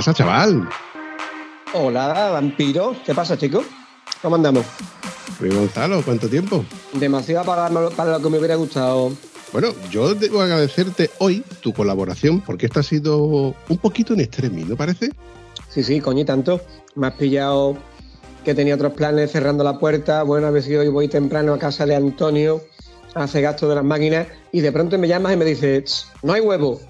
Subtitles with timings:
[0.00, 0.66] Pasa, chaval?
[1.74, 2.96] Hola, vampiro.
[3.04, 3.62] ¿Qué pasa, chico?
[4.22, 4.64] ¿Cómo andamos?
[5.42, 6.64] Oye, Gonzalo, ¿cuánto tiempo?
[6.94, 9.12] Demasiado para, para lo que me hubiera gustado.
[9.52, 14.66] Bueno, yo debo agradecerte hoy tu colaboración, porque esta ha sido un poquito en extremis,
[14.66, 15.10] ¿no parece?
[15.68, 16.62] Sí, sí, coño, y tanto.
[16.94, 17.76] Me has pillado
[18.42, 20.22] que tenía otros planes cerrando la puerta.
[20.22, 22.62] Bueno, a ver si hoy voy temprano a casa de Antonio
[23.14, 26.32] a hacer gasto de las máquinas y de pronto me llamas y me dices, no
[26.32, 26.80] hay huevo.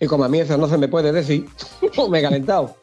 [0.00, 1.46] Y como a mí eso no se me puede decir,
[2.10, 2.76] me he calentado.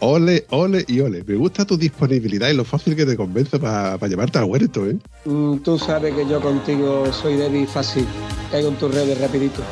[0.00, 1.22] Ole, ole y ole.
[1.22, 4.98] Me gusta tu disponibilidad y lo fácil que te convence para llevarte al huerto, ¿eh?
[5.24, 8.04] Mm, tú sabes que yo contigo soy débil fácil.
[8.50, 9.62] Caigo en tus redes rapidito.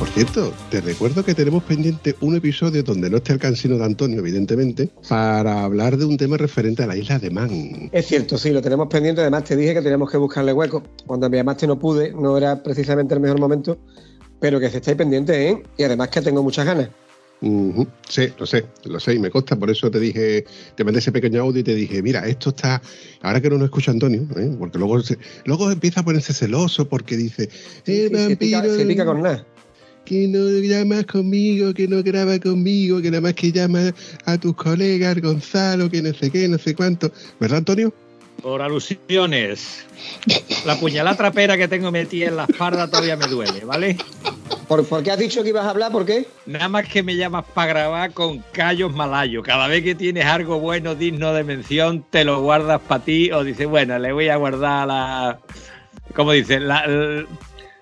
[0.00, 3.84] Por cierto, te recuerdo que tenemos pendiente un episodio donde no esté el cansino de
[3.84, 7.90] Antonio, evidentemente, para hablar de un tema referente a la isla de Man.
[7.92, 9.20] Es cierto, sí, lo tenemos pendiente.
[9.20, 10.82] Además, te dije que teníamos que buscarle hueco.
[11.06, 13.78] Cuando me llamaste no pude, no era precisamente el mejor momento,
[14.40, 15.62] pero que se estáis pendientes, ¿eh?
[15.76, 16.88] Y además que tengo muchas ganas.
[18.08, 21.10] Sí, lo sé, lo sé y me consta, por eso te dije, te mandé ese
[21.10, 22.82] pequeño audio y te dije, mira, esto está,
[23.22, 24.50] ahora que no nos escucha Antonio, ¿eh?
[24.58, 27.48] porque luego, se- luego empieza a ponerse celoso porque dice,
[27.86, 29.46] Sí, sí, se, pica, vampiro se pica con nada.
[30.04, 33.94] que no llamas conmigo, que no graba conmigo, que nada más que llama
[34.26, 37.90] a tus colegas, Gonzalo, que no sé qué, no sé cuánto, ¿verdad Antonio?
[38.42, 39.84] Por alusiones.
[40.64, 43.96] La puñalada trapera que tengo metida en la espalda todavía me duele, ¿vale?
[44.66, 45.90] ¿Por, por qué has dicho que ibas a hablar?
[45.92, 46.26] ¿Por qué?
[46.46, 49.44] Nada más que me llamas para grabar con callos malayos.
[49.44, 53.42] Cada vez que tienes algo bueno, digno de mención, te lo guardas para ti o
[53.44, 55.38] dices, bueno, le voy a guardar la...
[56.14, 56.60] ¿Cómo dices?
[56.60, 56.84] La-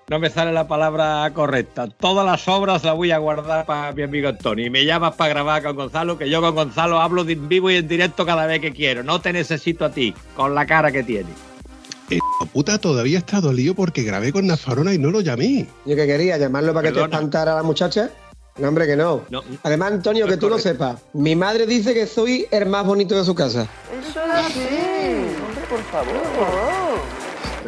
[0.09, 1.87] no me sale la palabra correcta.
[1.87, 4.65] Todas las obras las voy a guardar para mi amigo Antonio.
[4.65, 7.69] Y me llamas para grabar con Gonzalo, que yo con Gonzalo hablo de en vivo
[7.69, 9.03] y en directo cada vez que quiero.
[9.03, 11.33] No te necesito a ti, con la cara que tienes.
[12.09, 12.17] Eh,
[12.51, 15.67] puta, todavía está dolido porque grabé con Nafarona y no lo llamé.
[15.85, 18.09] Yo que quería llamarlo para que te espantara a la muchacha.
[18.57, 19.21] No, hombre, que no.
[19.29, 19.43] No.
[19.63, 20.99] Además, Antonio, No que es tú lo sepas.
[21.13, 23.67] Mi madre dice que soy el más bonito de su casa.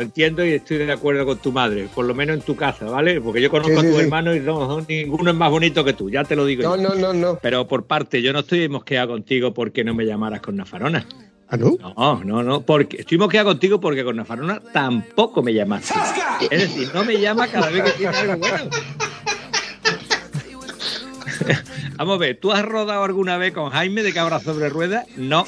[0.02, 2.86] Lo entiendo y estoy de acuerdo con tu madre, por lo menos en tu casa,
[2.86, 3.22] ¿vale?
[3.22, 4.04] Porque yo conozco Sí, sí, a tus sí.
[4.06, 6.76] hermanos y no, no, ninguno es más bonito que tú, ya te lo digo No,
[6.76, 6.82] yo.
[6.82, 7.38] no, no, no.
[7.40, 11.06] Pero por parte, yo no estoy mosqueado contigo porque no me llamaras con Nafarona.
[11.50, 11.78] ¿Ah, no?
[11.96, 15.94] No, no, no, porque estoy mosqueado contigo porque con Nafarona tampoco me llamaste.
[16.50, 18.58] Es decir, no me llama cada vez que tiene algo bueno.
[21.98, 25.06] Vamos a ver, ¿tú has rodado alguna vez con Jaime de Cabra sobre Ruedas?
[25.18, 25.46] No.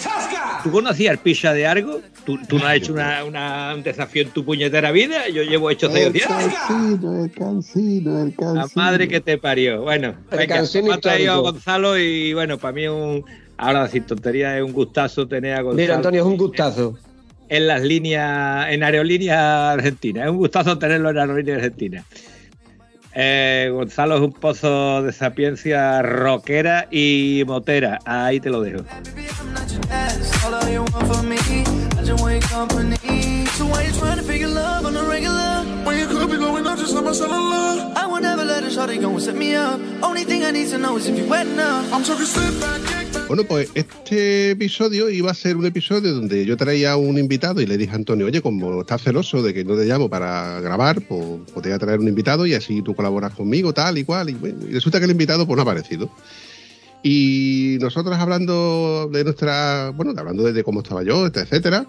[0.63, 2.01] ¿Tú conocías el picha de Argo?
[2.25, 5.27] ¿Tú, tú no has hecho una, una- un desafío en tu puñetera vida?
[5.29, 6.27] Yo llevo hecho seis días.
[6.29, 9.81] cansino, el cansino, el La madre que te parió.
[9.81, 11.37] Bueno, venga, me ha traído a.
[11.39, 13.25] Gonzalo y bueno, para mí es un.
[13.57, 15.81] Ahora sin tontería es un gustazo tener a Gonzalo.
[15.81, 16.97] Mira, Antonio, es un gustazo.
[17.49, 20.23] En las líneas, en Aerolínea Argentina.
[20.23, 22.03] Es un gustazo tenerlo en Aerolínea Argentina.
[23.16, 28.00] Eh, Gonzalo es un pozo de sapiencia rockera y motera.
[28.06, 28.84] Ahí te lo dejo.
[33.53, 35.63] So why you trying to figure love on the regular?
[35.85, 37.94] When you could be going out, just let my cellular.
[37.95, 39.79] I would never let a shorty go and set me up.
[40.01, 41.85] Only thing I need to know is if you wet enough.
[41.94, 43.27] I'm talking sit back, kick back.
[43.27, 47.61] Bueno, pues este episodio iba a ser un episodio donde yo traía a un invitado
[47.61, 50.59] y le dije a Antonio, oye, como estás celoso de que no te llamo para
[50.59, 51.23] grabar, pues,
[51.53, 54.31] pues te voy a traer un invitado y así tú colaboras conmigo, tal y cual.
[54.31, 56.09] Y, bueno, y resulta que el invitado pues no ha aparecido.
[57.03, 61.85] Y nosotros hablando de nuestra, bueno, hablando de cómo estaba yo, etcétera,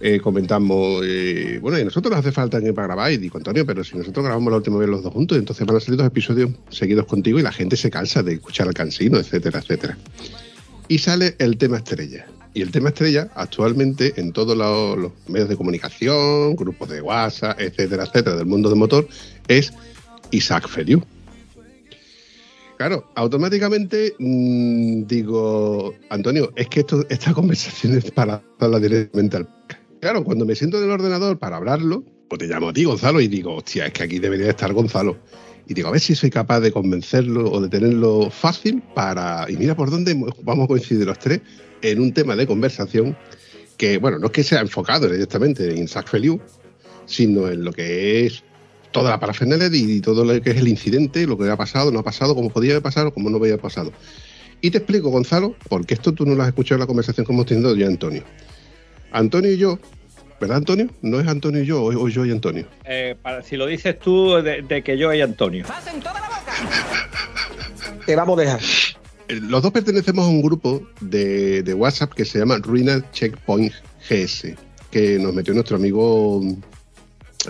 [0.00, 3.12] eh, comentamos, eh, bueno, y nosotros nos hace falta alguien para grabar.
[3.12, 5.76] Y digo, Antonio, pero si nosotros grabamos la última vez los dos juntos, entonces van
[5.76, 9.18] a salir dos episodios seguidos contigo y la gente se cansa de escuchar al cansino,
[9.18, 9.98] etcétera, etcétera
[10.88, 12.26] y sale el tema estrella.
[12.54, 18.04] Y el tema estrella actualmente en todos los, medios de comunicación, grupos de WhatsApp, etcétera,
[18.04, 19.06] etcétera, del mundo del motor,
[19.46, 19.72] es
[20.30, 21.02] Isaac Feliu.
[22.78, 29.57] Claro, automáticamente mm, digo, Antonio, es que esto, esta conversación es para hablarla directamente al...
[30.00, 33.20] Claro, cuando me siento en el ordenador para hablarlo, pues te llamo a ti, Gonzalo,
[33.20, 35.16] y digo, hostia, es que aquí debería estar Gonzalo.
[35.66, 39.46] Y digo, a ver si soy capaz de convencerlo o de tenerlo fácil para...
[39.48, 41.40] Y mira por dónde vamos a coincidir los tres
[41.82, 43.16] en un tema de conversación
[43.76, 46.40] que, bueno, no es que sea enfocado directamente en Isaac Feliu,
[47.06, 48.44] sino en lo que es
[48.92, 52.00] toda la parafernalia y todo lo que es el incidente, lo que ha pasado, no
[52.00, 53.92] ha pasado, cómo podía haber pasado, cómo no había pasado.
[54.60, 57.32] Y te explico, Gonzalo, porque esto tú no lo has escuchado en la conversación que
[57.32, 58.24] hemos tenido yo Antonio.
[59.12, 59.78] Antonio y yo,
[60.40, 60.88] ¿verdad, Antonio?
[61.02, 62.66] No es Antonio y yo, o, o yo y Antonio.
[62.84, 65.64] Eh, para, si lo dices tú, de, de que yo y Antonio.
[68.06, 68.60] Te vamos a dejar.
[69.28, 73.72] Eh, Los dos pertenecemos a un grupo de, de WhatsApp que se llama Ruina Checkpoint
[74.08, 74.54] GS,
[74.90, 76.42] que nos metió nuestro amigo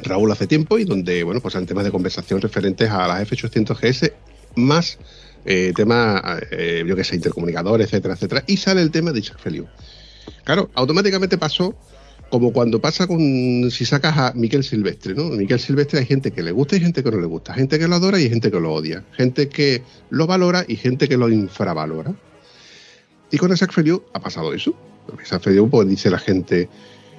[0.02, 3.78] Raúl hace tiempo y donde, bueno, pues hay temas de conversación referentes a las F800
[3.80, 4.12] GS,
[4.56, 4.98] más
[5.44, 9.38] eh, temas, eh, yo que sé, intercomunicadores, etcétera, etcétera, y sale el tema de Isaac
[9.38, 9.66] Feliu.
[10.44, 11.74] Claro, automáticamente pasó
[12.30, 15.24] como cuando pasa con si sacas a Miquel Silvestre, ¿no?
[15.30, 17.88] Miquel Silvestre hay gente que le gusta y gente que no le gusta, gente que
[17.88, 21.28] lo adora y gente que lo odia, gente que lo valora y gente que lo
[21.30, 22.12] infravalora.
[23.30, 24.74] Y con Isaac Feliu ha pasado eso.
[25.22, 26.68] Isaac Feliu, pues dice la gente,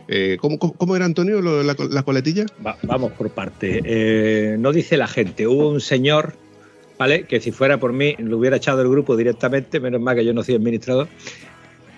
[0.07, 2.45] eh, ¿cómo, era Antonio la, la coletilla?
[2.65, 3.81] Va- vamos por parte.
[3.83, 5.47] Eh, no dice la gente.
[5.47, 6.35] Hubo un señor,
[6.99, 7.23] ¿vale?
[7.25, 10.33] Que si fuera por mí, lo hubiera echado del grupo directamente, menos mal que yo
[10.33, 11.07] no soy administrador.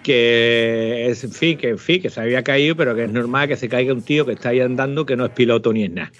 [0.04, 3.48] Que es, en fin, que en fin, que se había caído, pero que es normal
[3.48, 5.92] que se caiga un tío que está ahí andando, que no es piloto ni es
[5.92, 6.12] nada.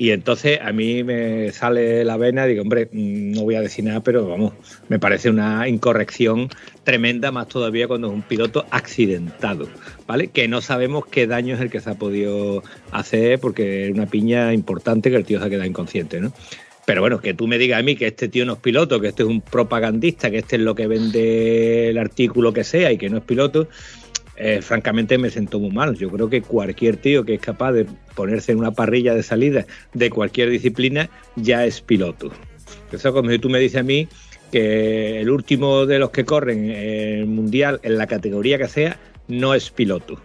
[0.00, 3.84] Y entonces a mí me sale la vena digo, hombre, mm, no voy a decir
[3.84, 4.52] nada, pero vamos,
[4.88, 6.48] me parece una incorrección
[6.84, 9.68] tremenda, más todavía cuando es un piloto accidentado,
[10.06, 10.28] ¿vale?
[10.28, 12.62] Que no sabemos qué daño es el que se ha podido
[12.92, 16.32] hacer porque es una piña importante que el tío se ha quedado inconsciente, ¿no?
[16.88, 19.08] Pero bueno, que tú me digas a mí que este tío no es piloto, que
[19.08, 22.96] este es un propagandista, que este es lo que vende el artículo que sea y
[22.96, 23.68] que no es piloto,
[24.36, 25.96] eh, francamente me siento muy mal.
[25.96, 29.66] Yo creo que cualquier tío que es capaz de ponerse en una parrilla de salida
[29.92, 32.30] de cualquier disciplina ya es piloto.
[32.90, 34.08] Eso como si tú me dices a mí
[34.50, 39.52] que el último de los que corren el mundial en la categoría que sea no
[39.52, 40.18] es piloto.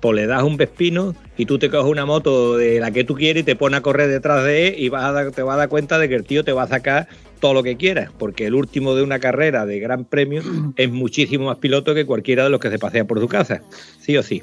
[0.00, 3.14] Pues le das un vespino y tú te coges una moto de la que tú
[3.14, 5.54] quieres y te pones a correr detrás de él y vas a dar- te vas
[5.54, 7.06] a dar cuenta de que el tío te va a sacar
[7.38, 10.42] todo lo que quieras, porque el último de una carrera de gran premio
[10.76, 13.62] es muchísimo más piloto que cualquiera de los que se pasea por su casa,
[14.00, 14.42] sí o sí.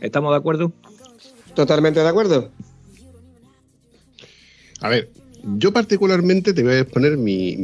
[0.00, 0.72] ¿Estamos de acuerdo?
[1.54, 2.50] Totalmente de acuerdo.
[4.80, 5.10] A ver,
[5.56, 7.56] yo particularmente te voy a exponer mi,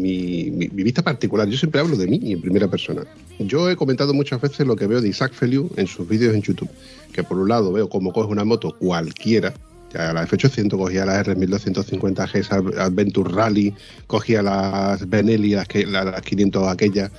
[0.72, 1.48] vista particular.
[1.48, 3.02] Yo siempre hablo de mí en primera persona.
[3.38, 6.42] Yo he comentado muchas veces lo que veo de Isaac Feliu en sus vídeos en
[6.42, 6.70] YouTube.
[7.12, 9.54] Que por un lado veo cómo coge una moto cualquiera.
[9.92, 13.74] Ya la F800 cogía la R1250G Adventure Rally,
[14.06, 17.10] cogía las Benelli, las, que, las, las 500 aquellas,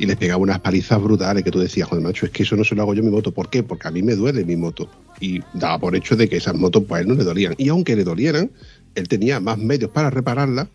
[0.00, 2.64] y les pegaba unas palizas brutales que tú decías, joder, macho, es que eso no
[2.64, 3.32] se lo hago yo a mi moto.
[3.32, 3.62] ¿Por qué?
[3.62, 4.88] Porque a mí me duele mi moto.
[5.20, 7.54] Y daba por hecho de que esas motos pues a él no le dolían.
[7.58, 8.50] Y aunque le dolieran,
[8.94, 10.68] él tenía más medios para repararla,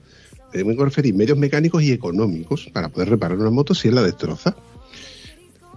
[0.51, 4.03] tenemos que referir medios mecánicos y económicos para poder reparar una moto si él la
[4.03, 4.56] destroza.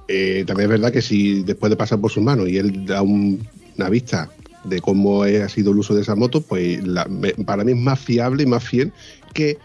[0.06, 3.02] Eh, también es verdad que si después de pasar por sus manos y él da
[3.02, 4.30] un- una vista
[4.64, 7.78] de cómo ha sido el uso de esa moto, pues la- me- para mí es
[7.78, 8.92] más fiable y más fiel
[9.34, 9.58] que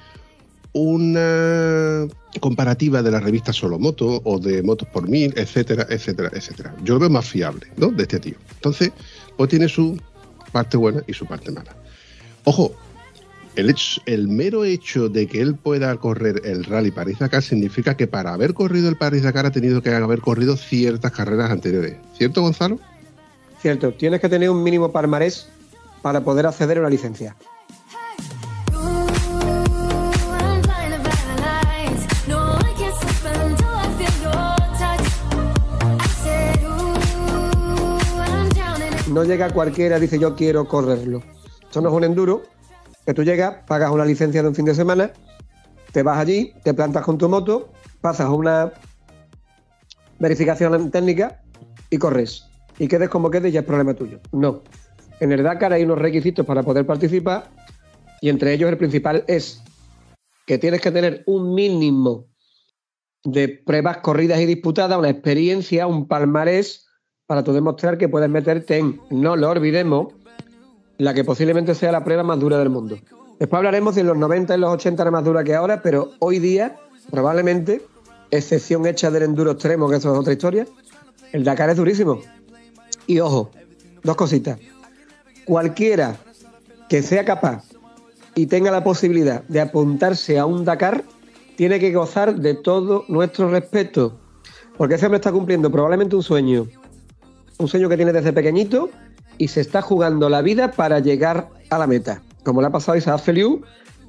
[0.73, 2.07] una
[2.39, 6.75] comparativa de la revista Solo Moto o de Motos por Mil, etcétera, etcétera, etcétera.
[6.83, 7.89] Yo lo veo más fiable, ¿no?
[7.89, 8.35] De este tío.
[8.55, 8.91] Entonces,
[9.37, 9.99] pues tiene su
[10.51, 11.75] parte buena y su parte mala.
[12.45, 12.73] Ojo,
[13.55, 18.07] el, hecho- el mero hecho de que él pueda correr el Rally París-Dakar significa que
[18.07, 21.97] para haber corrido el París-Dakar ha tenido que haber corrido ciertas carreras anteriores.
[22.17, 22.79] ¿Cierto, Gonzalo?
[23.61, 25.47] Cierto, tienes que tener un mínimo palmarés
[26.01, 27.35] para poder acceder a una licencia.
[39.11, 41.21] No llega cualquiera, dice yo quiero correrlo.
[41.73, 42.43] Esto no es un enduro,
[43.03, 45.11] que tú llegas, pagas una licencia de un fin de semana,
[45.91, 48.71] te vas allí, te plantas con tu moto, pasas una
[50.19, 51.41] verificación técnica
[51.89, 52.45] y corres.
[52.77, 54.19] Y quedes como quedes, ya es problema tuyo.
[54.31, 54.61] No.
[55.19, 57.49] En el Dakar hay unos requisitos para poder participar
[58.21, 59.63] y entre ellos el principal es
[60.45, 62.27] que tienes que tener un mínimo
[63.23, 66.85] de pruebas corridas y disputadas, una experiencia, un palmarés
[67.25, 70.13] para tú demostrar que puedes meterte en, no lo olvidemos,
[70.97, 72.97] la que posiblemente sea la prueba más dura del mundo.
[73.39, 76.11] Después hablaremos si en los 90 y los 80 era más dura que ahora, pero
[76.19, 76.75] hoy día,
[77.09, 77.81] probablemente,
[78.31, 80.67] excepción hecha del enduro extremo, que eso es otra historia,
[81.31, 82.21] el Dakar es durísimo.
[83.07, 83.51] Y ojo,
[84.03, 84.59] dos cositas.
[85.45, 86.15] Cualquiera
[86.89, 87.65] que sea capaz
[88.35, 91.03] y tenga la posibilidad de apuntarse a un Dakar,
[91.55, 94.19] tiene que gozar de todo nuestro respeto.
[94.77, 96.67] Porque ese hombre está cumpliendo probablemente un sueño.
[97.57, 98.89] Un sueño que tiene desde pequeñito
[99.37, 102.21] y se está jugando la vida para llegar a la meta.
[102.43, 103.61] Como le ha pasado a Isaac Feliu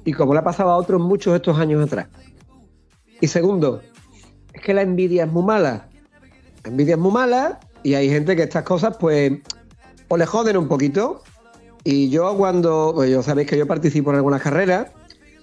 [0.03, 2.07] y como le ha pasado a otros muchos estos años atrás.
[3.21, 3.81] Y segundo,
[4.53, 5.89] es que la envidia es muy mala.
[6.63, 9.33] La envidia es muy mala y hay gente que estas cosas, pues,
[10.07, 11.23] o le joden un poquito
[11.83, 14.87] Y yo cuando, pues yo sabéis que yo participo en algunas carreras,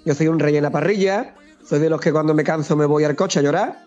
[0.04, 2.84] yo soy un rey en la parrilla, soy de los que cuando me canso me
[2.84, 3.84] voy al coche a llorar,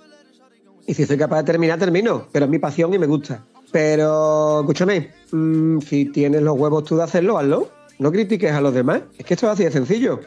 [0.88, 3.44] y si soy capaz de terminar, termino, pero es mi pasión y me gusta.
[3.75, 7.67] Pero, escúchame, mm, si tienes los huevos tú de hacerlo, hazlo.
[8.00, 9.01] No critiques a los demás.
[9.17, 10.22] Es que esto es así de sencillo.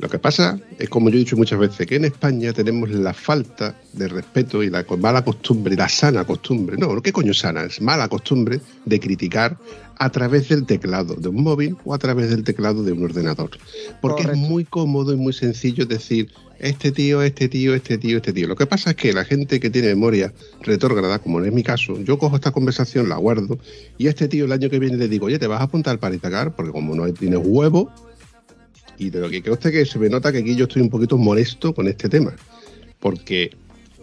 [0.00, 3.12] Lo que pasa es, como yo he dicho muchas veces, que en España tenemos la
[3.12, 7.64] falta de respeto y la mala costumbre, la sana costumbre, no, ¿qué coño sana?
[7.64, 9.58] Es mala costumbre de criticar
[9.98, 13.50] a través del teclado de un móvil o a través del teclado de un ordenador.
[14.00, 14.42] Porque Correcto.
[14.42, 18.48] es muy cómodo y muy sencillo decir, este tío, este tío, este tío, este tío.
[18.48, 21.62] Lo que pasa es que la gente que tiene memoria retrógrada, como no es mi
[21.62, 23.58] caso, yo cojo esta conversación, la guardo,
[23.98, 25.98] y a este tío el año que viene le digo, oye, ¿te vas a apuntar
[25.98, 26.56] para Itacar?
[26.56, 27.92] Porque como no tienes huevo,
[29.00, 30.90] y de lo que creo usted que se me nota que aquí yo estoy un
[30.90, 32.36] poquito molesto con este tema,
[33.00, 33.50] porque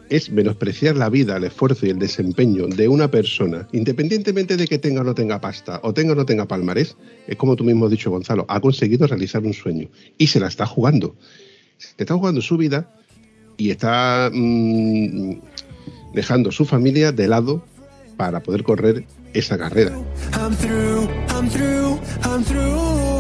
[0.10, 4.80] es menospreciar la vida, el esfuerzo y el desempeño de una persona, independientemente de que
[4.80, 7.86] tenga o no tenga pasta, o tenga o no tenga palmarés, es como tú mismo
[7.86, 9.88] has dicho, Gonzalo, ha conseguido realizar un sueño
[10.18, 11.16] y se la está jugando.
[11.78, 12.92] Se está jugando su vida
[13.56, 15.34] y está mm,
[16.16, 17.64] dejando su familia de lado
[18.16, 19.96] para poder correr esa carrera.
[22.24, 23.17] I'm.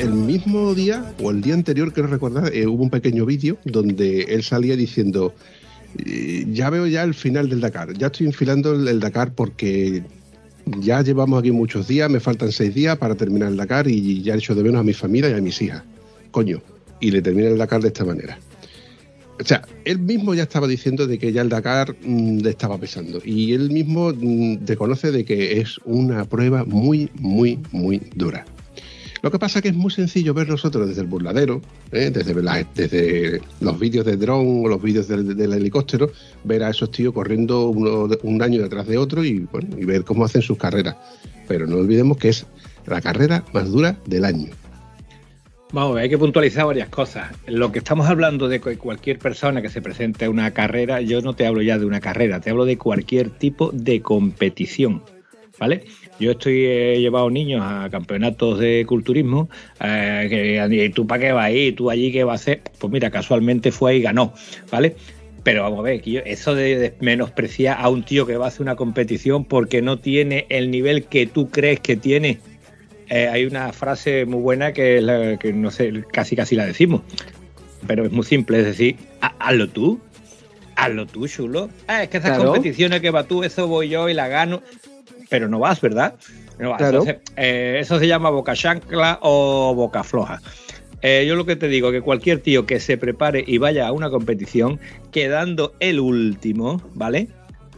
[0.00, 4.22] El mismo día o el día anterior, quiero recordar, eh, hubo un pequeño vídeo donde
[4.22, 5.32] él salía diciendo,
[6.04, 10.02] eh, ya veo ya el final del Dakar, ya estoy enfilando el Dakar porque
[10.66, 14.34] ya llevamos aquí muchos días, me faltan seis días para terminar el Dakar y ya
[14.34, 15.84] he hecho de menos a mi familia y a mis hijas.
[16.32, 16.60] Coño,
[16.98, 18.38] y le termina el Dakar de esta manera.
[19.40, 22.78] O sea, él mismo ya estaba diciendo de que ya el Dakar mm, le estaba
[22.78, 28.44] pesando y él mismo mm, reconoce de que es una prueba muy, muy, muy dura.
[29.22, 31.60] Lo que pasa es que es muy sencillo ver nosotros desde el burladero,
[31.92, 32.10] ¿eh?
[32.12, 36.10] desde, la- desde los vídeos de dron o los vídeos del, helicóptero,
[36.42, 40.02] ver a esos tíos corriendo uno un año detrás de otro y, bueno, y ver
[40.04, 40.96] cómo hacen sus carreras.
[41.46, 42.46] Pero no olvidemos que es
[42.86, 44.48] la carrera más dura del año.
[45.72, 47.30] Vamos, hay que puntualizar varias cosas.
[47.46, 51.34] Lo que estamos hablando de cualquier persona que se presente a una carrera, yo no
[51.34, 55.02] te hablo ya de una carrera, te hablo de cualquier tipo de competición,
[55.58, 55.84] ¿vale?
[56.20, 59.48] Yo estoy he llevado niños a campeonatos de culturismo,
[59.80, 61.72] eh, que, ¿y tú para qué vas ahí?
[61.72, 62.60] ¿Tú allí qué vas a hacer?
[62.78, 64.34] Pues mira, casualmente fue y ganó,
[64.70, 64.94] ¿vale?
[65.42, 68.76] Pero vamos a ver, eso de menospreciar a un tío que va a hacer una
[68.76, 72.40] competición porque no tiene el nivel que tú crees que tiene,
[73.14, 76.64] eh, hay una frase muy buena que, es la, que no sé, casi casi la
[76.64, 77.02] decimos,
[77.86, 80.00] pero es muy simple, es decir, "Ha- hazlo tú,
[80.76, 81.68] hazlo tú, chulo.
[81.86, 82.50] Ah, es que esas Claro.
[82.52, 84.62] competiciones que va tú, eso voy yo y la gano,
[85.28, 86.14] pero no vas, ¿verdad?
[86.58, 86.78] No vas.
[86.78, 87.00] Claro.
[87.00, 90.40] Entonces, eh, eso se llama boca chancla o boca floja.
[91.02, 93.92] Eh, yo lo que te digo, que cualquier tío que se prepare y vaya a
[93.92, 94.78] una competición
[95.10, 97.28] quedando el último, ¿vale?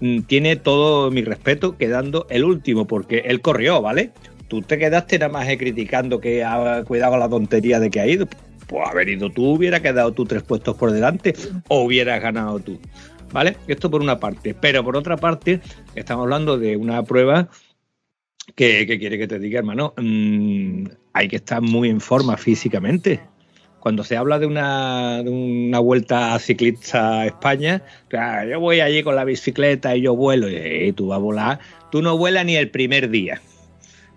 [0.00, 4.10] Mm, Tiene todo mi respeto quedando el último, porque él corrió, ¿vale?
[4.48, 8.06] Tú te quedaste nada más eh, criticando que ha cuidado la tontería de que ha
[8.06, 8.26] ido.
[8.66, 11.34] Pues haber ido tú, hubiera quedado tú tres puestos por delante
[11.68, 12.78] o hubieras ganado tú.
[13.32, 13.56] ¿Vale?
[13.66, 14.54] Esto por una parte.
[14.54, 15.60] Pero por otra parte,
[15.94, 17.48] estamos hablando de una prueba
[18.54, 23.20] que, que quiere que te diga, hermano, mm, hay que estar muy en forma físicamente.
[23.80, 29.02] Cuando se habla de una, de una vuelta ciclista a España, claro, yo voy allí
[29.02, 31.58] con la bicicleta y yo vuelo, y tú vas a volar,
[31.90, 33.42] tú no vuelas ni el primer día.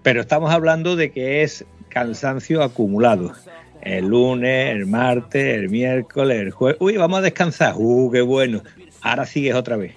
[0.04, 3.34] Pero estamos hablando de que es cansancio acumulado.
[3.82, 6.78] El lunes, el martes, el miércoles, el jueves.
[6.80, 7.76] Uy, vamos a descansar.
[7.78, 8.62] Uh, qué bueno.
[9.02, 9.94] Ahora sigues otra vez.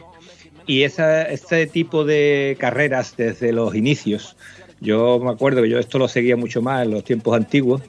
[0.67, 4.37] Y esa, este tipo de carreras desde los inicios,
[4.81, 7.83] yo me acuerdo que yo esto lo seguía mucho más en los tiempos antiguos.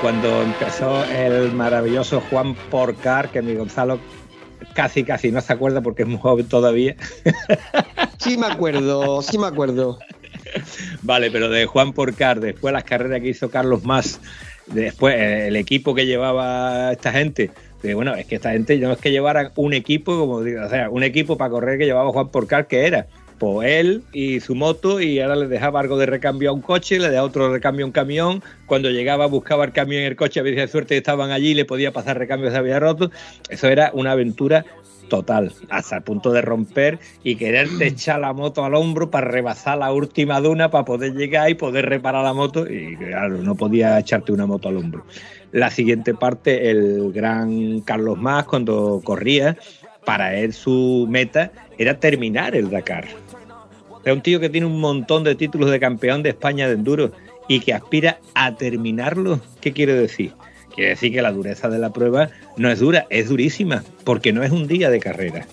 [0.00, 3.98] Cuando empezó el maravilloso Juan Porcar, que mi Gonzalo
[4.74, 6.96] casi casi no se acuerda porque es muy joven todavía.
[8.18, 9.98] Sí me acuerdo, sí me acuerdo.
[11.02, 14.20] Vale, pero de Juan Porcar, después las carreras que hizo Carlos Más,
[14.66, 17.50] después eh, el equipo que llevaba esta gente,
[17.94, 20.88] bueno, es que esta gente no es que llevaran un equipo, como digo, o sea,
[20.88, 23.06] un equipo para correr que llevaba Juan Porcar, que era
[23.38, 26.98] pues él y su moto, y ahora le dejaba algo de recambio a un coche,
[26.98, 28.42] le dejaba otro recambio a un camión.
[28.66, 31.64] Cuando llegaba, buscaba el camión en el coche, a veces de suerte estaban allí, le
[31.64, 33.10] podía pasar recambio, se había roto.
[33.48, 34.64] Eso era una aventura
[35.08, 39.78] total, hasta el punto de romper y quererte echar la moto al hombro para rebasar
[39.78, 42.66] la última duna para poder llegar y poder reparar la moto.
[42.70, 45.04] Y claro, no podía echarte una moto al hombro.
[45.52, 49.56] La siguiente parte, el gran Carlos Más, cuando corría,
[50.04, 53.06] para él su meta era terminar el Dakar.
[54.04, 57.12] Es un tío que tiene un montón de títulos de campeón de España de enduro
[57.48, 59.40] y que aspira a terminarlo.
[59.60, 60.32] ¿Qué quiero decir?
[60.74, 64.42] Quiere decir que la dureza de la prueba no es dura, es durísima, porque no
[64.42, 65.46] es un día de carrera.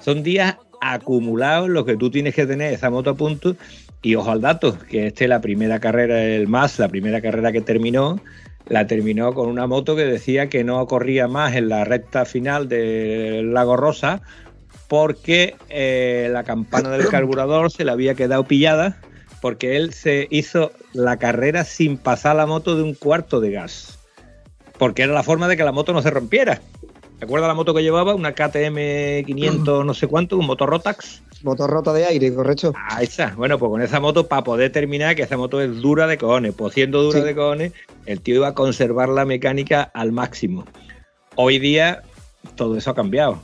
[0.00, 3.56] Son días acumulados los que tú tienes que tener esa moto a punto.
[4.00, 7.60] Y ojo al dato, que este la primera carrera del MAS, la primera carrera que
[7.60, 8.20] terminó,
[8.68, 12.68] la terminó con una moto que decía que no corría más en la recta final
[12.68, 14.22] del Lago Rosa
[14.88, 18.96] porque eh, la campana del carburador se le había quedado pillada
[19.40, 23.98] porque él se hizo la carrera sin pasar la moto de un cuarto de gas
[24.78, 26.60] porque era la forma de que la moto no se rompiera.
[27.18, 28.14] ¿Te acuerdas la moto que llevaba?
[28.14, 31.22] Una KTM 500 no sé cuánto, un motor Rotax.
[31.42, 32.72] Motor rota de aire, correcto.
[32.88, 33.34] Ahí está.
[33.36, 36.54] Bueno, pues con esa moto, para poder terminar, que esa moto es dura de cojones,
[36.56, 37.24] pues siendo dura Sí.
[37.24, 37.72] de cojones,
[38.06, 40.64] el tío iba a conservar la mecánica al máximo.
[41.36, 42.02] Hoy día,
[42.56, 43.40] todo eso ha cambiado.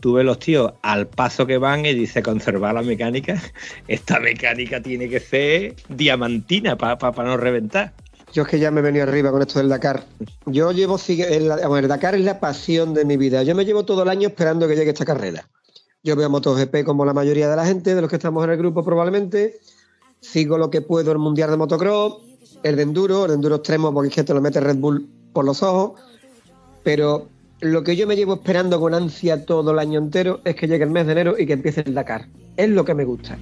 [0.00, 3.42] Tú ves los tíos al paso que van y dice conservar la mecánica.
[3.88, 7.92] Esta mecánica tiene que ser diamantina para no reventar.
[8.32, 10.04] Yo es que ya me he venido arriba con esto del Dakar.
[10.46, 13.42] Yo llevo, el, el Dakar es la pasión de mi vida.
[13.42, 15.48] Yo me llevo todo el año esperando que llegue esta carrera.
[16.02, 18.58] Yo veo MotoGP como la mayoría de la gente, de los que estamos en el
[18.58, 19.58] grupo probablemente.
[20.20, 22.18] Sigo lo que puedo el Mundial de Motocross,
[22.62, 25.08] el de Enduro, el de Enduro extremo porque es que te lo mete Red Bull
[25.32, 26.00] por los ojos.
[26.84, 27.28] Pero
[27.60, 30.84] lo que yo me llevo esperando con ansia todo el año entero es que llegue
[30.84, 32.26] el mes de enero y que empiece el Dakar.
[32.56, 33.36] Es lo que me gusta.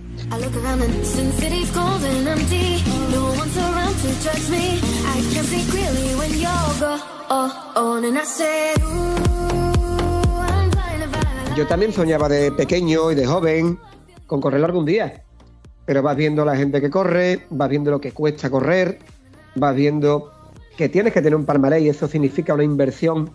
[11.56, 13.78] Yo también soñaba de pequeño y de joven
[14.26, 15.22] con correr algún día.
[15.84, 18.98] Pero vas viendo la gente que corre, vas viendo lo que cuesta correr,
[19.54, 20.32] vas viendo
[20.76, 23.30] que tienes que tener un palmarés y eso significa una inversión,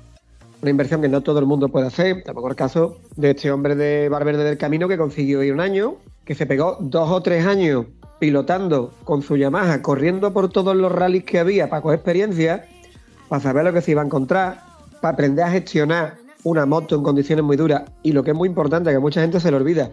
[0.62, 2.24] una inversión que no todo el mundo puede hacer.
[2.24, 5.96] Tampoco el caso de este hombre de Valverde del Camino que consiguió ir un año,
[6.26, 7.86] que se pegó dos o tres años
[8.20, 12.68] pilotando con su Yamaha, corriendo por todos los rallies que había para coger experiencia,
[13.28, 14.62] para saber lo que se iba a encontrar,
[15.02, 18.48] para aprender a gestionar una moto en condiciones muy duras y lo que es muy
[18.48, 19.92] importante, que mucha gente se le olvida.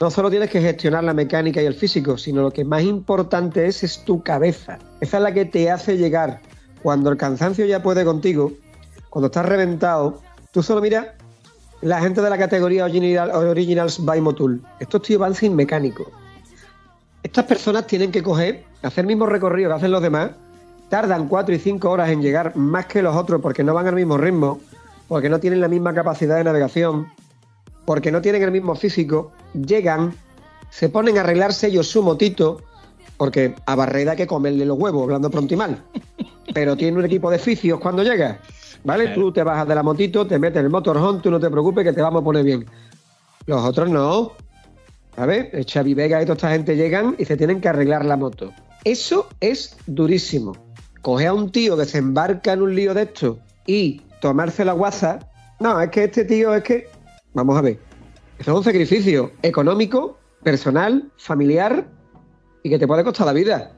[0.00, 3.66] No solo tienes que gestionar la mecánica y el físico, sino lo que más importante
[3.66, 4.78] es es tu cabeza.
[5.00, 6.40] Esa es la que te hace llegar
[6.82, 8.52] cuando el cansancio ya puede contigo,
[9.12, 10.20] cuando estás reventado.
[10.52, 11.14] Tú solo mira
[11.82, 14.62] la gente de la categoría Original, Originals by Motul.
[14.80, 16.10] Estos tíos van sin mecánico.
[17.22, 20.30] Estas personas tienen que coger, hacer el mismo recorrido que hacen los demás,
[20.88, 23.94] tardan 4 y 5 horas en llegar más que los otros porque no van al
[23.94, 24.60] mismo ritmo,
[25.08, 27.06] porque no tienen la misma capacidad de navegación,
[27.84, 30.14] porque no tienen el mismo físico, llegan,
[30.70, 32.62] se ponen a arreglarse ellos su motito,
[33.18, 35.84] porque a Barreda hay que comerle los huevos, hablando pronto y mal,
[36.54, 38.40] pero tiene un equipo de fisios cuando llega,
[38.84, 39.04] ¿vale?
[39.04, 39.20] Claro.
[39.20, 41.84] Tú te bajas de la motito, te metes en el motorhome, tú no te preocupes
[41.84, 42.66] que te vamos a poner bien.
[43.46, 44.32] Los otros no,
[45.16, 45.48] ¿sabes?
[45.52, 48.52] El Xavi Vega y toda esta gente llegan y se tienen que arreglar la moto.
[48.84, 50.56] Eso es durísimo.
[51.00, 54.72] Coger a un tío que se embarca en un lío de esto y tomarse la
[54.72, 55.18] guasa.
[55.60, 56.88] No, es que este tío es que.
[57.34, 57.78] Vamos a ver.
[58.38, 61.86] Eso es un sacrificio económico, personal, familiar
[62.62, 63.72] y que te puede costar la vida.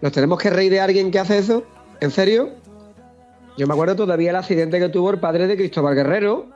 [0.00, 1.64] ¿Nos tenemos que reír de alguien que hace eso?
[2.00, 2.52] ¿En serio?
[3.58, 6.46] Yo me acuerdo todavía el accidente que tuvo el padre de Cristóbal Guerrero,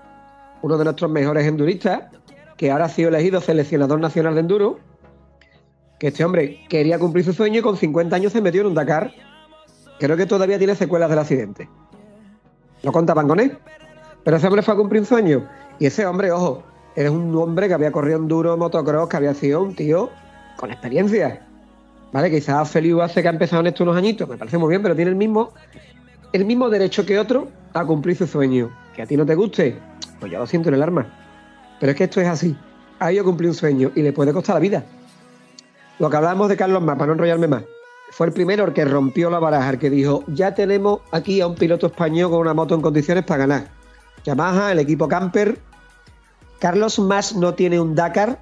[0.63, 2.05] uno de nuestros mejores enduristas,
[2.57, 4.79] que ahora ha sido elegido seleccionador nacional de enduro,
[5.99, 8.75] que este hombre quería cumplir su sueño y con 50 años se metió en un
[8.75, 9.11] Dakar.
[9.99, 11.69] Creo que todavía tiene secuelas del accidente.
[12.85, 13.59] No contaban con él.
[14.23, 15.49] Pero ese hombre fue a cumplir un sueño.
[15.81, 16.63] Y ese hombre, ojo,
[16.95, 20.09] era un hombre que había corrido enduro, motocross, que había sido un tío
[20.57, 21.49] con experiencia.
[22.13, 22.31] ¿Vale?
[22.31, 24.95] Quizás Feliu hace que ha empezado en esto unos añitos, me parece muy bien, pero
[24.95, 25.53] tiene el mismo,
[26.33, 28.71] el mismo derecho que otro a cumplir su sueño.
[28.95, 29.79] Que a ti no te guste,
[30.21, 31.07] pues ya lo siento en el arma.
[31.81, 32.57] Pero es que esto es así.
[32.99, 34.85] A cumplir un sueño y le puede costar la vida.
[35.99, 37.65] Lo que hablábamos de Carlos Más, para no enrollarme más,
[38.11, 41.47] fue el primero el que rompió la baraja, el que dijo, ya tenemos aquí a
[41.47, 43.69] un piloto español con una moto en condiciones para ganar.
[44.25, 45.59] Yamaha, el equipo Camper.
[46.61, 48.39] Carlos Más no tiene un Dakar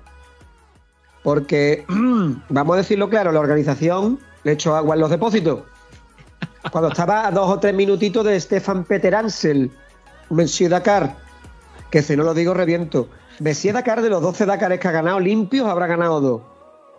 [1.23, 1.85] porque,
[2.49, 5.61] vamos a decirlo claro, la organización le echó agua en los depósitos.
[6.69, 9.71] Cuando estaba a dos o tres minutitos de Stefan Peter Ansel,
[10.29, 11.17] Monsieur Dakar,
[11.91, 13.09] que si no lo digo reviento.
[13.41, 16.43] Monsieur Dakar de los 12 Dakares que ha ganado limpios habrá ganado dos.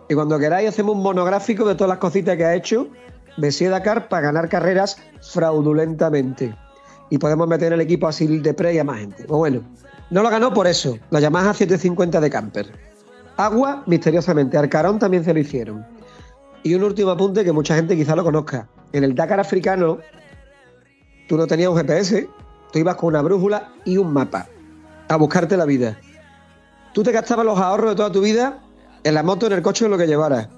[0.08, 2.88] Y cuando queráis hacemos un monográfico de todas las cositas que ha hecho
[3.36, 6.54] Monsieur Dakar para ganar carreras fraudulentamente.
[7.08, 9.24] Y podemos meter en el equipo a Cyril Depre y a más gente.
[9.24, 9.62] Pues bueno,
[10.10, 10.98] no lo ganó por eso.
[11.10, 12.72] La Yamaha 750 de Camper.
[13.36, 14.58] Agua, misteriosamente.
[14.58, 15.86] Arcarón también se lo hicieron.
[16.62, 18.68] Y un último apunte que mucha gente quizá lo conozca.
[18.92, 19.98] En el Dakar africano,
[21.28, 22.28] tú no tenías un GPS,
[22.72, 24.46] tú ibas con una brújula y un mapa
[25.08, 25.98] a buscarte la vida.
[26.92, 28.60] Tú te gastabas los ahorros de toda tu vida
[29.04, 30.48] en la moto, en el coche en lo que llevaras.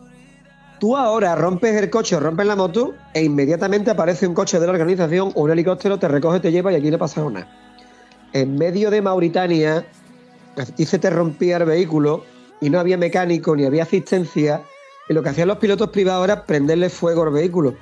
[0.80, 4.72] Tú ahora rompes el coche rompes la moto e inmediatamente aparece un coche de la
[4.72, 7.48] organización o un helicóptero, te recoge, te lleva y aquí no pasa nada.
[8.32, 9.86] En medio de Mauritania,
[10.56, 12.24] aquí se te rompía el vehículo
[12.60, 14.62] y no había mecánico ni había asistencia.
[15.08, 17.74] Y lo que hacían los pilotos privados era prenderle fuego al vehículo.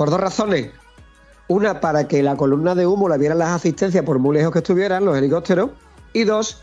[0.00, 0.70] Por dos razones.
[1.46, 4.60] Una, para que la columna de humo la vieran las asistencias por muy lejos que
[4.60, 5.72] estuvieran los helicópteros.
[6.14, 6.62] Y dos,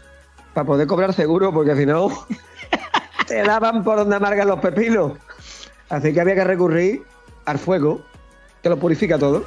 [0.56, 2.10] para poder cobrar seguro, porque si no,
[3.28, 5.20] te daban por donde amargan los pepinos.
[5.88, 7.04] Así que había que recurrir
[7.46, 8.02] al fuego,
[8.64, 9.46] que lo purifica todo.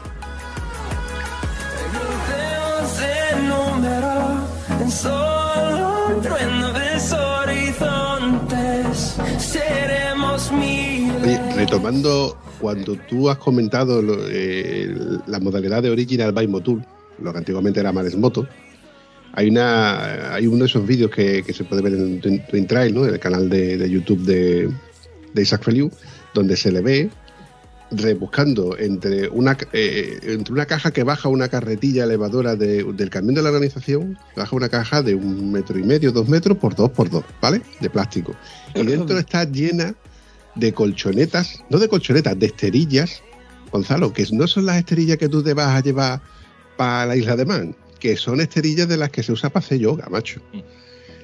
[11.25, 14.95] Oye, retomando cuando tú has comentado lo- eh,
[15.27, 16.85] la modalidad de Original by Motul,
[17.23, 18.47] lo que antiguamente era Mares Moto,
[19.33, 22.95] hay una hay uno de esos vídeos que, que se puede ver en Twin, Trail,
[22.95, 23.07] ¿no?
[23.07, 24.69] en el canal de, de YouTube de,
[25.35, 25.91] de Isaac Feliu,
[26.35, 27.11] donde se le ve
[27.93, 33.35] rebuscando entre una, eh, entre una caja que baja una carretilla elevadora de- del camión
[33.35, 36.91] de la organización, baja una caja de un metro y medio, dos metros por dos
[36.91, 37.63] por dos, ¿vale?
[37.81, 38.35] De plástico.
[38.75, 39.95] Y dentro está llena
[40.55, 43.23] de colchonetas, no de colchonetas, de esterillas,
[43.71, 46.21] Gonzalo, que no son las esterillas que tú te vas a llevar
[46.77, 49.79] para la isla de Man, que son esterillas de las que se usa para hacer
[49.79, 50.41] yoga, macho.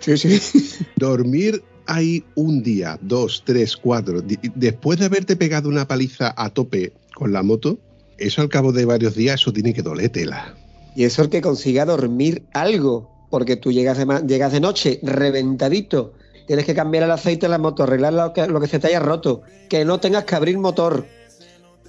[0.00, 0.84] Sí, sí.
[0.96, 4.22] Dormir ahí un día, dos, tres, cuatro,
[4.54, 7.78] después de haberte pegado una paliza a tope con la moto,
[8.18, 10.54] eso al cabo de varios días, eso tiene que doler tela.
[10.94, 16.14] Y eso el que consiga dormir algo, porque tú llegas de, llegas de noche reventadito,
[16.46, 19.42] tienes que cambiar el aceite de la moto, arreglar lo que, se te haya roto,
[19.68, 21.06] que no tengas que abrir motor.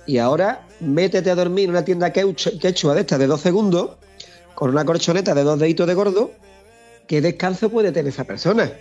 [0.06, 3.98] Y ahora métete a dormir en una tienda quechu- quechua de estas de dos segundos,
[4.56, 6.32] con una corchoneta de dos deditos de gordo,
[7.08, 8.72] ¿qué descanso puede tener esa persona?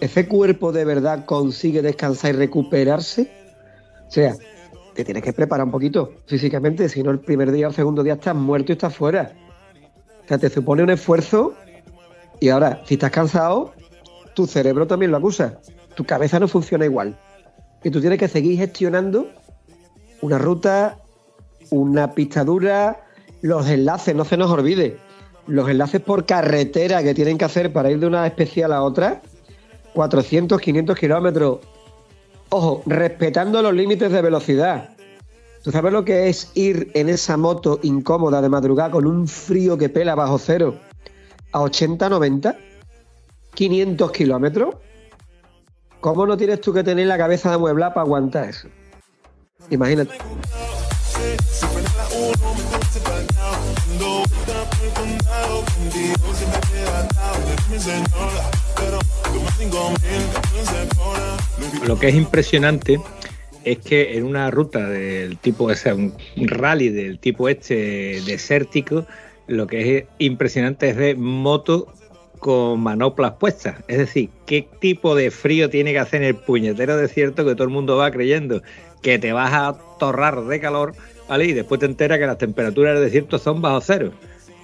[0.00, 3.30] ¿Ese cuerpo de verdad consigue descansar y recuperarse?
[4.08, 4.34] O sea,
[4.94, 8.02] te tienes que preparar un poquito físicamente, si no el primer día o el segundo
[8.02, 9.32] día estás muerto y estás fuera.
[10.24, 11.54] O sea, te supone un esfuerzo
[12.40, 13.72] y ahora, si estás cansado,
[14.36, 15.60] tu cerebro también lo acusa.
[15.94, 17.18] Tu cabeza no funciona igual.
[17.82, 19.30] Y tú tienes que seguir gestionando
[20.20, 20.98] una ruta,
[21.70, 23.00] una pista dura,
[23.40, 24.98] los enlaces, no se nos olvide.
[25.46, 29.22] Los enlaces por carretera que tienen que hacer para ir de una especial a otra,
[29.94, 31.60] 400, 500 kilómetros.
[32.50, 34.90] Ojo, respetando los límites de velocidad.
[35.62, 39.78] ¿Tú sabes lo que es ir en esa moto incómoda de madrugada con un frío
[39.78, 40.74] que pela bajo cero
[41.52, 42.65] a 80, 90?
[43.56, 44.76] 500 kilómetros.
[46.00, 48.68] ¿Cómo no tienes tú que tener la cabeza de amueblada para aguantar eso?
[49.70, 50.14] Imagínate.
[61.86, 63.00] Lo que es impresionante
[63.64, 69.06] es que en una ruta del tipo, o sea, un rally del tipo este desértico,
[69.46, 71.92] lo que es impresionante es ver moto
[72.38, 73.76] con manoplas puestas.
[73.88, 77.64] Es decir, qué tipo de frío tiene que hacer en el puñetero desierto que todo
[77.64, 78.62] el mundo va creyendo
[79.02, 80.92] que te vas a torrar de calor,
[81.28, 81.46] ¿vale?
[81.46, 84.12] Y después te enteras que las temperaturas del desierto son bajo cero.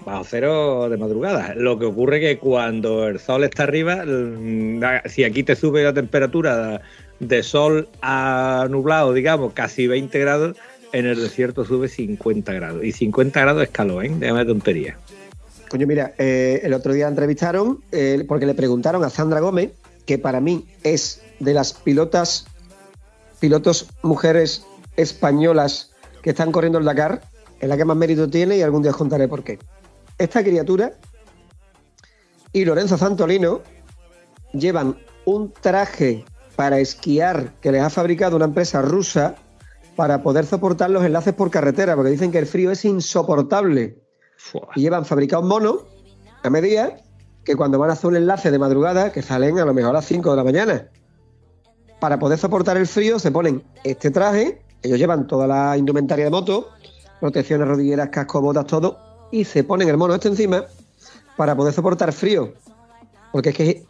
[0.04, 1.54] Bajo cero de madrugada.
[1.54, 5.92] Lo que ocurre que cuando el sol está arriba, mm, si aquí te sube la
[5.92, 6.82] temperatura
[7.20, 10.56] de sol a nublado, digamos, casi 20 grados,
[10.92, 12.84] en el desierto sube 50 grados.
[12.84, 14.10] Y 50 grados es calor, ¿eh?
[14.12, 14.96] Déjame tontería.
[15.72, 19.72] Coño, mira, eh, el otro día entrevistaron, eh, porque le preguntaron a Sandra Gómez,
[20.04, 22.44] que para mí es de las pilotas,
[23.40, 24.66] pilotos mujeres
[24.98, 27.22] españolas que están corriendo el Dakar,
[27.58, 29.58] es la que más mérito tiene y algún día os contaré por qué.
[30.18, 30.92] Esta criatura
[32.52, 33.62] y Lorenzo Santolino
[34.52, 39.36] llevan un traje para esquiar que les ha fabricado una empresa rusa
[39.96, 44.01] para poder soportar los enlaces por carretera, porque dicen que el frío es insoportable
[44.74, 45.84] Y llevan fabricados monos
[46.42, 46.96] a medida
[47.44, 49.94] que cuando van a hacer un enlace de madrugada, que salen a lo mejor a
[49.94, 50.88] las 5 de la mañana,
[52.00, 56.30] para poder soportar el frío se ponen este traje, ellos llevan toda la indumentaria de
[56.30, 56.68] moto,
[57.20, 58.98] protecciones, rodilleras, casco, botas, todo,
[59.30, 60.64] y se ponen el mono este encima
[61.36, 62.52] para poder soportar frío.
[63.30, 63.86] Porque es que,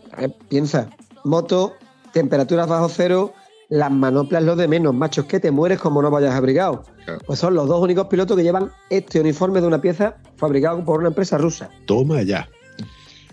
[0.49, 0.91] piensa,
[1.25, 1.75] moto,
[2.13, 3.33] temperaturas bajo cero,
[3.73, 6.85] las manoplas lo de menos, machos, que te mueres como no vayas abrigado.
[7.07, 7.21] Claro.
[7.25, 11.01] Pues son los dos únicos pilotos que llevan este uniforme de una pieza fabricado por
[11.01, 11.71] una empresa rusa.
[11.87, 12.47] Toma ya.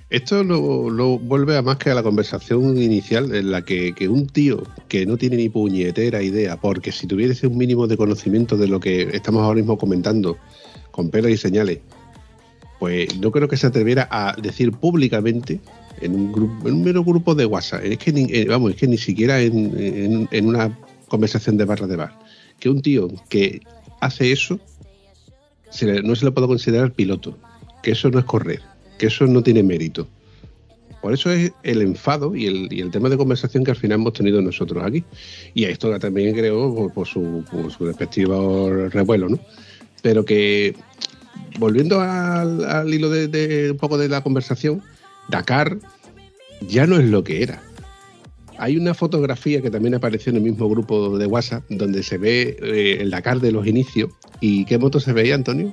[0.09, 4.07] Esto lo, lo vuelve a más que a la conversación inicial en la que, que
[4.07, 8.55] un tío que no tiene ni puñetera idea, porque si tuviese un mínimo de conocimiento
[8.55, 10.37] de lo que estamos ahora mismo comentando,
[10.91, 11.79] con pelos y señales,
[12.79, 15.59] pues no creo que se atreviera a decir públicamente
[16.01, 17.83] en un grupo, en un mero grupo de WhatsApp.
[17.83, 21.87] Es que ni, eh, vamos, es que ni siquiera en, en- una conversación de barra
[21.87, 22.17] de bar.
[22.59, 23.61] Que un tío que
[24.01, 24.59] hace eso
[26.03, 27.37] no se le puede considerar piloto,
[27.83, 28.61] que eso no es correr,
[28.97, 30.07] que eso no tiene mérito.
[31.01, 33.99] Por eso es el enfado y el, y el tema de conversación que al final
[33.99, 35.03] hemos tenido nosotros aquí.
[35.53, 39.39] Y esto también creo por, su, por su respectivo revuelo, ¿no?
[40.01, 40.75] Pero que,
[41.57, 44.81] volviendo al, al hilo de un poco de la conversación,
[45.29, 45.77] Dakar
[46.67, 47.61] ya no es lo que era.
[48.57, 52.57] Hay una fotografía que también apareció en el mismo grupo de WhatsApp donde se ve
[52.61, 54.11] eh, el Dakar de los inicios.
[54.41, 55.71] ¿Y qué moto se veía, Antonio?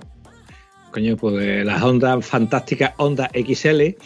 [0.93, 3.97] Coño, pues las ondas fantásticas Honda XL.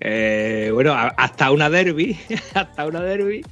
[0.00, 2.16] eh, bueno, hasta una Derby,
[2.54, 3.44] hasta una Derby,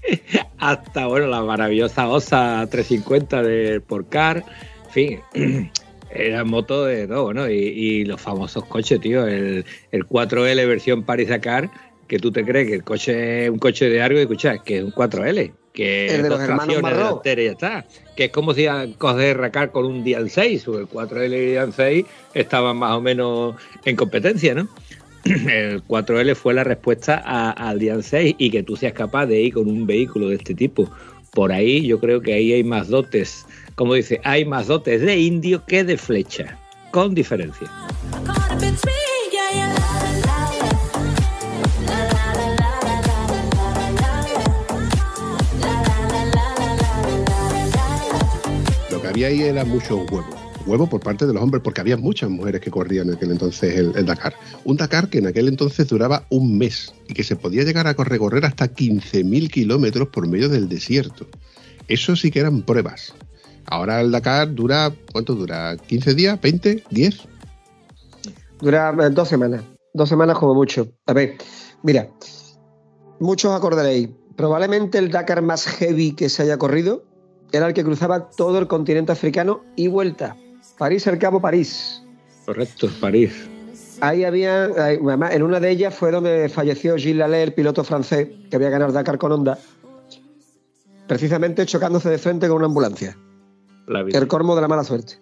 [0.58, 4.44] hasta bueno, la maravillosa Osa 350 de Porcar,
[4.86, 5.20] en fin,
[6.12, 7.48] eran motos de todo, ¿no?
[7.48, 11.70] Y, y los famosos coches, tío, el, el 4L versión Paris Dakar,
[12.10, 14.78] que tú te crees que el coche es un coche de algo y escucha, que
[14.78, 16.76] es un 4L, que El de es los dos hermanos
[17.24, 17.86] y ya está.
[18.16, 18.66] Que es como si
[18.98, 23.00] coger Racar con un Dian 6, o el 4L y Dian 6 estaban más o
[23.00, 24.68] menos en competencia, ¿no?
[25.24, 29.54] El 4L fue la respuesta al Dian 6 y que tú seas capaz de ir
[29.54, 30.90] con un vehículo de este tipo.
[31.32, 35.16] Por ahí yo creo que ahí hay más dotes, como dice, hay más dotes de
[35.18, 36.58] indio que de flecha,
[36.90, 37.70] con diferencia.
[48.90, 50.39] Lo que había ahí era mucho huevo.
[50.66, 53.76] Huevo por parte de los hombres, porque había muchas mujeres que corrían en aquel entonces
[53.76, 54.34] el, Dakar.
[54.64, 57.94] Un Dakar que en aquel entonces duraba un mes y que se podía llegar a
[57.94, 61.26] recorrer hasta 15.000 kilómetros por medio del desierto.
[61.88, 63.14] Eso sí que eran pruebas.
[63.66, 65.76] Ahora el Dakar dura, ¿cuánto dura?
[65.76, 66.40] ¿15 días?
[66.40, 66.84] ¿20?
[66.90, 67.20] ¿10?
[68.60, 69.62] Dura eh, dos semanas.
[69.94, 70.92] Dos semanas como mucho.
[71.06, 71.36] A ver,
[71.82, 72.10] mira,
[73.18, 74.10] muchos acordaréis.
[74.36, 77.04] Probablemente el Dakar más heavy que se haya corrido
[77.52, 80.36] era el que cruzaba todo el continente africano y vuelta.
[80.80, 82.02] París, el Cabo, París.
[82.46, 83.34] Correcto, París.
[84.00, 88.28] Ahí había, además, en una de ellas fue donde falleció Gilles Lallet, el piloto francés,
[88.48, 89.58] que había ganado Dakar con Honda,
[91.06, 93.14] precisamente chocándose de frente con una ambulancia.
[93.86, 94.18] La vida.
[94.18, 95.18] El cormo de la mala suerte.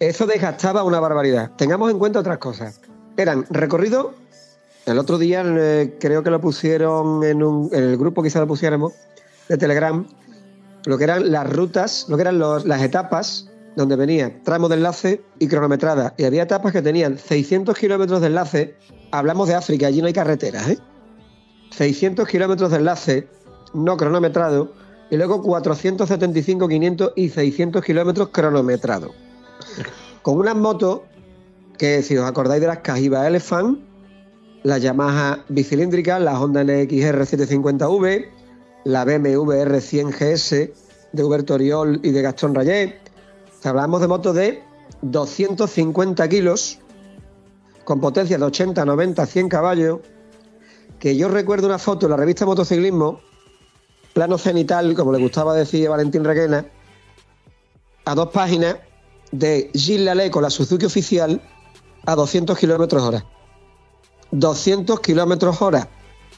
[0.00, 1.52] Eso desgastaba una barbaridad.
[1.56, 2.80] Tengamos en cuenta otras cosas.
[3.16, 4.08] Eran recorridos.
[4.86, 8.48] El otro día eh, creo que lo pusieron en, un- en el grupo, quizá lo
[8.48, 8.92] pusiéramos,
[9.48, 10.04] de Telegram,
[10.84, 14.74] lo que eran las rutas, lo que eran los- las etapas, donde venía tramo de
[14.74, 16.12] enlace y cronometrada.
[16.18, 18.74] Y había etapas que tenían 600 kilómetros de enlace.
[19.12, 20.78] Hablamos de África, allí no hay carreteras, ¿eh?
[21.70, 23.28] 600 kilómetros de enlace
[23.74, 24.72] no cronometrado
[25.10, 29.12] y luego 475, 500 y 600 kilómetros cronometrado.
[30.22, 31.02] Con unas motos
[31.78, 33.78] que, si os acordáis de las Cajiba Elephant,
[34.64, 38.26] las Yamaha bicilíndricas, la Honda NXR 750V,
[38.84, 40.70] la BMW R100 GS
[41.12, 43.07] de Hubert Oriol y de Gastón Rayet.
[43.64, 44.62] Hablamos de motos de
[45.02, 46.78] 250 kilos,
[47.84, 50.00] con potencias de 80, 90, 100 caballos,
[50.98, 53.20] que yo recuerdo una foto en la revista Motociclismo,
[54.12, 56.66] plano cenital, como le gustaba decir a Valentín Requena,
[58.04, 58.76] a dos páginas
[59.32, 61.40] de Gilles Lallet con la Suzuki oficial
[62.06, 63.24] a 200 kilómetros hora.
[64.30, 65.88] 200 kilómetros hora.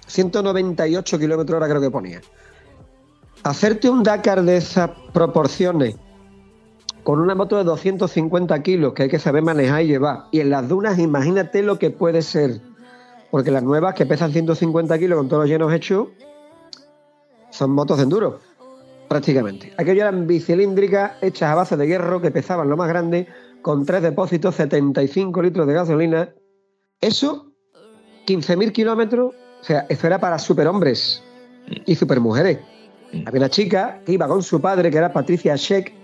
[0.06, 2.20] 198 kilómetros hora creo que ponía.
[3.42, 5.96] Hacerte un Dakar de esas proporciones
[7.11, 10.27] con una moto de 250 kilos que hay que saber manejar y llevar.
[10.31, 12.61] Y en las dunas, imagínate lo que puede ser.
[13.33, 16.07] Porque las nuevas que pesan 150 kilos con todos los llenos hechos
[17.51, 18.38] son motos de enduro,
[19.09, 19.73] prácticamente.
[19.77, 23.27] Aquello eran bicilíndricas hechas a base de hierro que pesaban lo más grande,
[23.61, 26.29] con tres depósitos, 75 litros de gasolina.
[27.01, 27.51] Eso,
[28.29, 31.25] 15.000 kilómetros, o sea, eso era para superhombres
[31.87, 32.61] y supermujeres.
[33.27, 35.99] Había una chica que iba con su padre, que era Patricia Scheck.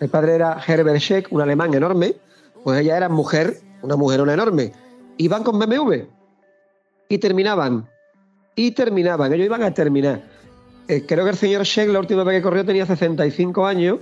[0.00, 2.14] El padre era Herbert Scheck, un alemán enorme.
[2.62, 4.72] Pues ella era mujer, una mujerona enorme.
[5.18, 6.04] Iban con BMW
[7.08, 7.88] y terminaban.
[8.56, 10.22] Y terminaban, ellos iban a terminar.
[10.88, 13.98] Eh, creo que el señor Scheck la última vez que corrió tenía 65 años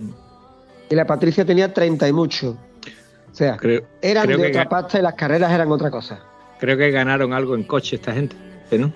[0.90, 2.56] y la Patricia tenía 30 y mucho.
[3.30, 6.20] O sea, Creo, eran creo de otra pasta y las carreras eran otra cosa.
[6.58, 8.36] creo que ganaron algo en coche esta gente,
[8.72, 8.92] ¿no?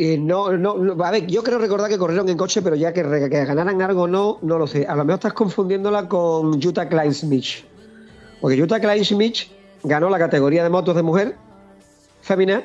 [0.00, 2.90] Y no, no, no, a ver, yo creo recordar que corrieron en coche, pero ya
[2.90, 4.86] que, ganaran algo no, no lo sé.
[4.86, 7.66] A lo mejor estás confundiéndola con Jutta Klein-Smith.
[8.40, 9.40] Porque Jutta Klein-Smith
[9.82, 11.36] ganó la categoría de motos de mujer
[12.22, 12.62] femina,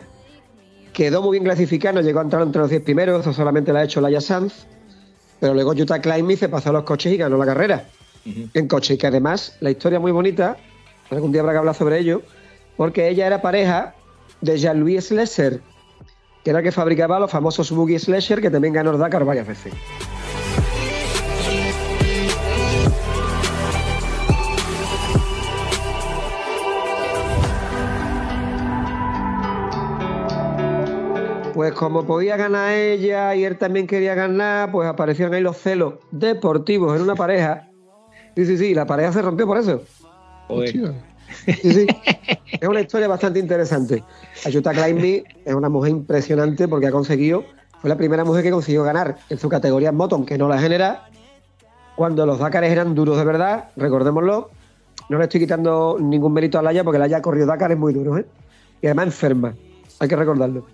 [0.94, 3.80] quedó muy bien clasificada, no llegó a entrar entre los 10 primeros, eso solamente lo
[3.80, 4.66] ha hecho Laia Sanz,
[5.42, 7.90] pero luego Jutta Klein-Smith se pasó a los coches y ganó la carrera
[8.54, 8.94] en coche.
[8.94, 10.56] Y que además la historia muy bonita,
[11.10, 12.22] algún día habrá que hablar sobre ello,
[12.78, 13.94] porque ella era pareja
[14.40, 15.60] de Jean-Louis Schlesser,
[16.46, 19.48] que era el que fabricaba los famosos Boogie Slasher que también ganó el Dakar varias
[19.48, 19.74] veces.
[31.56, 35.96] Pues como podía ganar ella y él también quería ganar, pues aparecieron ahí los celos
[36.12, 37.72] deportivos en una pareja.
[38.36, 39.82] Sí, sí, sí, la pareja se rompió por eso.
[41.48, 41.88] Sí, sí
[42.62, 44.04] es una historia bastante interesante.
[44.46, 47.44] Ayuta Climbing es una mujer impresionante porque ha conseguido,
[47.82, 50.60] fue la primera mujer que consiguió ganar en su categoría en moto, aunque no la
[50.60, 51.10] genera,
[51.96, 54.50] cuando los Dakares eran duros de verdad, recordémoslo.
[55.10, 58.18] No le estoy quitando ningún mérito a Laia porque Laia ha corrido Dakar muy duro,
[58.18, 58.26] ¿eh?
[58.82, 59.54] Y además enferma,
[60.00, 60.66] hay que recordarlo.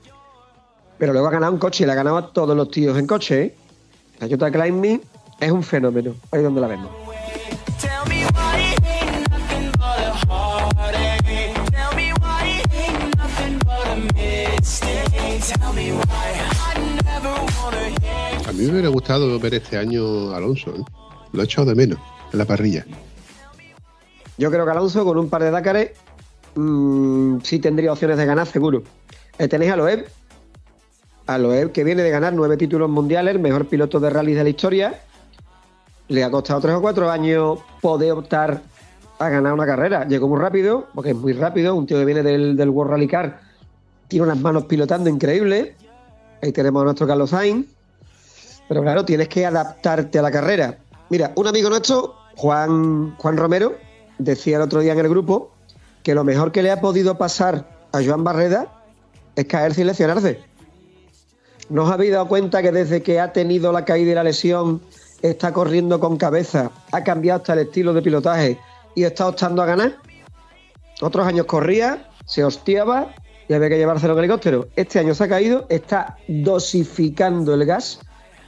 [0.98, 3.42] Pero luego ha ganado un coche le ha ganado a todos los tíos en coche,
[3.42, 3.56] ¿eh?
[4.20, 5.02] Ayuta Climbing
[5.40, 7.01] es un fenómeno, ahí es donde la vemos.
[18.48, 20.72] A mí me hubiera gustado ver este año Alonso.
[20.72, 20.84] ¿eh?
[21.32, 22.00] Lo he echado de menos
[22.32, 22.86] en la parrilla.
[24.38, 25.92] Yo creo que Alonso con un par de Dakares
[26.56, 28.84] mm, sí tendría opciones de ganar, seguro.
[29.38, 30.06] Eh, tenéis a Loeb,
[31.28, 34.50] a Loeb que viene de ganar nueve títulos mundiales, mejor piloto de rally de la
[34.50, 35.02] historia.
[36.08, 38.62] Le ha costado tres o cuatro años poder optar
[39.20, 40.08] a ganar una carrera.
[40.08, 43.08] Llegó muy rápido, porque es muy rápido, un tío que viene del, del World Rally
[43.08, 43.51] Car,
[44.12, 45.70] tiene unas manos pilotando increíbles.
[46.44, 47.66] Ahí tenemos a nuestro Carlos Sainz.
[48.68, 50.80] Pero claro, tienes que adaptarte a la carrera.
[51.10, 53.78] Mira, un amigo nuestro, Juan, Juan Romero,
[54.18, 55.54] decía el otro día en el grupo
[56.04, 58.84] que lo mejor que le ha podido pasar a Joan Barreda
[59.38, 60.42] es caer sin lesionarse.
[61.70, 64.82] ¿No os habéis dado cuenta que desde que ha tenido la caída y la lesión
[65.22, 68.60] está corriendo con cabeza, ha cambiado hasta el estilo de pilotaje
[68.94, 69.96] y está optando a ganar?
[71.00, 73.16] Otros años corría, se hostiaba
[73.48, 74.68] y había que llevárselo en helicóptero.
[74.76, 78.00] Este año se ha caído, está dosificando el gas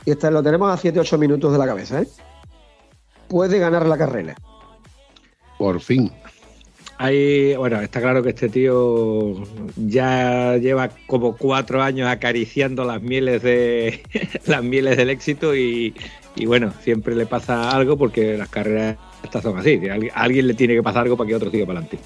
[0.05, 2.01] y está, lo tenemos a 7-8 minutos de la cabeza.
[2.01, 2.07] ¿eh?
[3.27, 4.35] Puede ganar la carrera.
[5.57, 6.11] Por fin.
[6.97, 9.33] Hay, bueno, está claro que este tío
[9.75, 14.03] ya lleva como cuatro años acariciando las mieles de
[14.45, 15.95] las mieles del éxito y,
[16.35, 19.79] y bueno, siempre le pasa algo porque las carreras estas son así.
[19.87, 22.03] a alguien le tiene que pasar algo para que otro siga para adelante.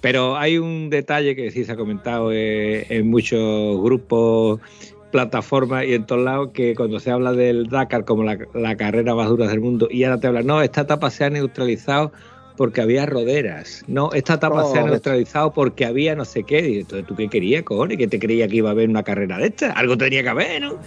[0.00, 4.60] Pero hay un detalle que sí se ha comentado eh, en muchos grupos,
[5.10, 9.14] plataformas y en todos lados, que cuando se habla del Dakar como la, la carrera
[9.14, 12.12] más dura del mundo, y ahora te hablan, no, esta etapa se ha neutralizado
[12.56, 13.84] porque había roderas.
[13.86, 16.68] No, esta etapa se ha neutralizado porque había no sé qué.
[16.68, 17.98] Y entonces, ¿tú qué querías, cojones?
[17.98, 19.72] ¿Que te creía que iba a haber una carrera de esta?
[19.72, 20.78] Algo tenía que haber, ¿no?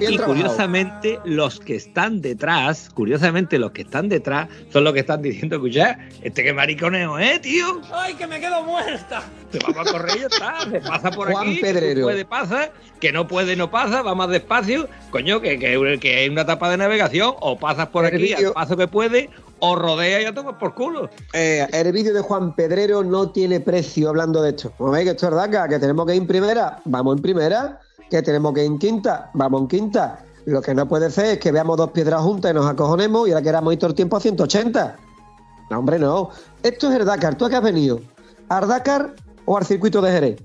[0.00, 0.40] Bien y trabajado.
[0.42, 5.56] curiosamente, los que están detrás, curiosamente, los que están detrás son los que están diciendo,
[5.56, 7.80] escucha, este que mariconeo, ¿eh, tío?
[7.92, 9.22] ¡Ay, que me quedo muerta!
[9.50, 11.94] Te vamos a correr y está, se pasa por Juan aquí, Pedrero.
[12.00, 16.16] que puede pasa, que no puede no pasa, va más despacio, coño, que, que, que
[16.16, 19.28] hay una etapa de navegación, o pasas por El aquí vídeo- al paso que puede,
[19.62, 21.10] o rodea y ya tomas por culo.
[21.34, 24.72] Eh, el vídeo de Juan Pedrero no tiene precio hablando de esto.
[24.78, 27.78] Como veis que esto es Dakar, que tenemos que ir en primera, vamos en primera,
[28.10, 30.24] que tenemos que ir en quinta, vamos en quinta.
[30.46, 33.32] Lo que no puede ser es que veamos dos piedras juntas y nos acojonemos y
[33.32, 34.96] ahora queramos ir todo el tiempo a 180.
[35.70, 36.30] No, hombre, no.
[36.62, 37.36] Esto es el Dakar.
[37.36, 38.00] ¿Tú a qué has venido?
[38.48, 40.42] ¿Al Dakar o al circuito de Jerez?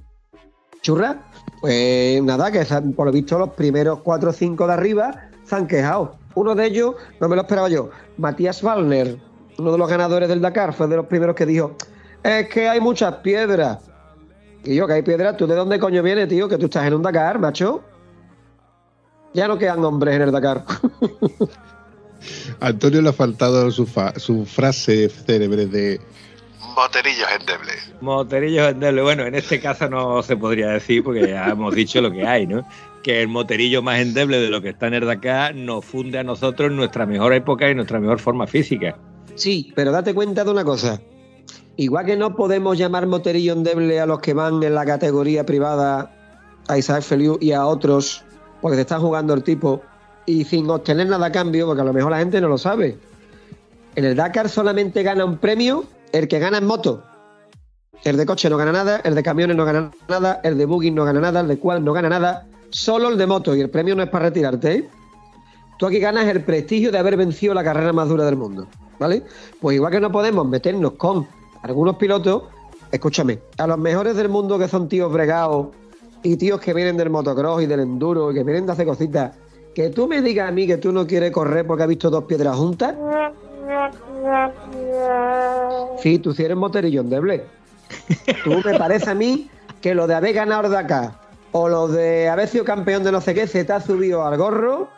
[0.82, 1.24] ¿Churra?
[1.62, 2.64] Pues nada, que
[2.96, 6.16] por lo visto los primeros 4 o 5 de arriba se han quejado.
[6.36, 9.18] Uno de ellos, no me lo esperaba yo, Matías Wallner,
[9.58, 11.76] uno de los ganadores del Dakar, fue de los primeros que dijo,
[12.22, 13.80] es que hay muchas piedras.
[14.66, 16.48] Y yo, que hay piedras, ¿tú de dónde coño vienes, tío?
[16.50, 17.84] Que tú estás en un Dakar, macho.
[19.34, 20.64] Ya no quedan hombres en el Dakar.
[22.60, 26.00] Antonio le ha faltado su, fa- su frase célebre de
[26.76, 27.94] moterillos endebles.
[28.02, 29.04] Moterillos endebles.
[29.04, 32.48] Bueno, en este caso no se podría decir porque ya hemos dicho lo que hay,
[32.48, 32.68] ¿no?
[33.04, 36.24] Que el moterillo más endeble de lo que está en el Dakar nos funde a
[36.24, 38.98] nosotros en nuestra mejor época y nuestra mejor forma física.
[39.36, 41.00] Sí, pero date cuenta de una cosa.
[41.78, 46.12] Igual que no podemos llamar moterillo endeble a los que van en la categoría privada,
[46.68, 48.24] a Isaac Feliu y a otros,
[48.62, 49.82] porque te están jugando el tipo,
[50.26, 52.98] y sin obtener nada a cambio, porque a lo mejor la gente no lo sabe.
[53.96, 57.04] En el Dakar solamente gana un premio el que gana en moto.
[58.04, 60.92] El de coche no gana nada, el de camiones no gana nada, el de buggy
[60.92, 63.70] no gana nada, el de cual no gana nada, solo el de moto, y el
[63.70, 64.90] premio no es para retirarte, ¿eh?
[65.78, 68.68] Tú aquí ganas el prestigio de haber vencido la carrera más dura del mundo,
[68.98, 69.24] ¿vale?
[69.60, 71.28] Pues igual que no podemos meternos con
[71.66, 72.44] algunos pilotos,
[72.92, 75.70] escúchame, a los mejores del mundo que son tíos bregados
[76.22, 79.36] y tíos que vienen del motocross y del enduro y que vienen de hacer cositas,
[79.74, 82.26] que tú me digas a mí que tú no quieres correr porque has visto dos
[82.26, 82.96] piedras juntas.
[85.98, 87.46] Sí, tú sí eres moterillo endeble.
[88.44, 89.50] Tú me parece a mí
[89.82, 91.20] que lo de haber ganado de acá
[91.52, 94.38] o lo de haber sido campeón de no sé qué se te ha subido al
[94.38, 94.90] gorro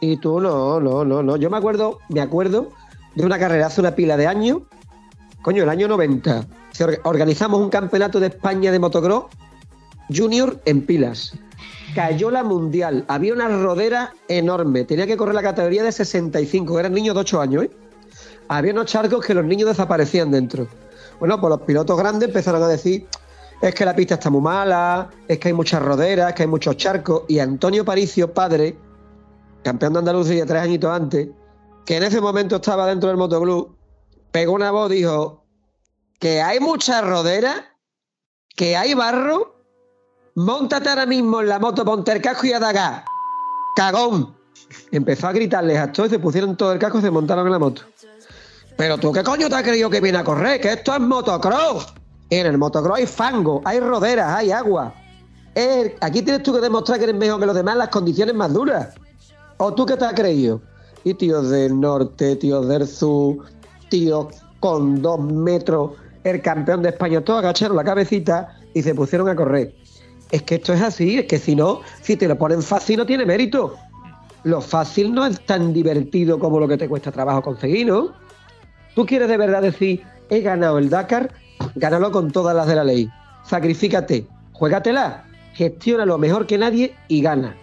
[0.00, 1.36] Y tú no, no, no, no.
[1.36, 2.70] Yo me acuerdo, me acuerdo
[3.14, 4.62] de una carrera hace una pila de años,
[5.44, 6.44] coño, el año 90.
[6.72, 9.26] Se or- organizamos un campeonato de España de motocross
[10.14, 11.32] junior en pilas.
[11.94, 16.92] Cayó la mundial, había una rodera enorme, tenía que correr la categoría de 65, eran
[16.92, 17.70] niños de 8 años, ¿eh?
[18.48, 20.66] Había unos charcos que los niños desaparecían dentro.
[21.20, 23.06] Bueno, pues los pilotos grandes empezaron a decir,
[23.62, 26.48] es que la pista está muy mala, es que hay muchas roderas, es que hay
[26.48, 27.22] muchos charcos.
[27.28, 28.76] Y Antonio Paricio, padre,
[29.62, 31.28] campeón de Andalucía tres añitos antes,
[31.86, 33.74] que en ese momento estaba dentro del motoclub,
[34.34, 35.44] pegó una voz, dijo
[36.18, 37.54] que hay muchas roderas,
[38.56, 39.54] que hay barro,
[40.34, 43.04] montate ahora mismo en la moto, ponte el casco y a dar gas.
[43.76, 44.34] ¡Cagón!
[44.90, 47.60] Empezó a gritarles a todos se pusieron todo el casco y se montaron en la
[47.60, 47.82] moto.
[48.76, 50.60] Pero tú, ¿qué coño te has creído que viene a correr?
[50.60, 51.94] Que esto es motocross.
[52.28, 54.92] En el motocross hay fango, hay roderas, hay agua.
[56.00, 58.52] Aquí tienes tú que demostrar que eres mejor que los demás en las condiciones más
[58.52, 58.96] duras.
[59.58, 60.60] ¿O tú qué te has creído?
[61.04, 63.44] Y tíos del norte, tíos del sur,
[63.88, 64.28] tíos
[64.60, 65.92] con dos metros,
[66.24, 69.74] el campeón de España, todos agacharon la cabecita y se pusieron a correr.
[70.30, 73.06] Es que esto es así, es que si no, si te lo ponen fácil no
[73.06, 73.76] tiene mérito.
[74.42, 78.12] Lo fácil no es tan divertido como lo que te cuesta trabajo conseguir, ¿no?
[78.94, 81.32] ¿Tú quieres de verdad decir, he ganado el Dakar?
[81.74, 83.08] Gánalo con todas las de la ley.
[83.44, 85.24] Sacrifícate, juégatela,
[85.54, 87.56] gestiona lo mejor que nadie y gana.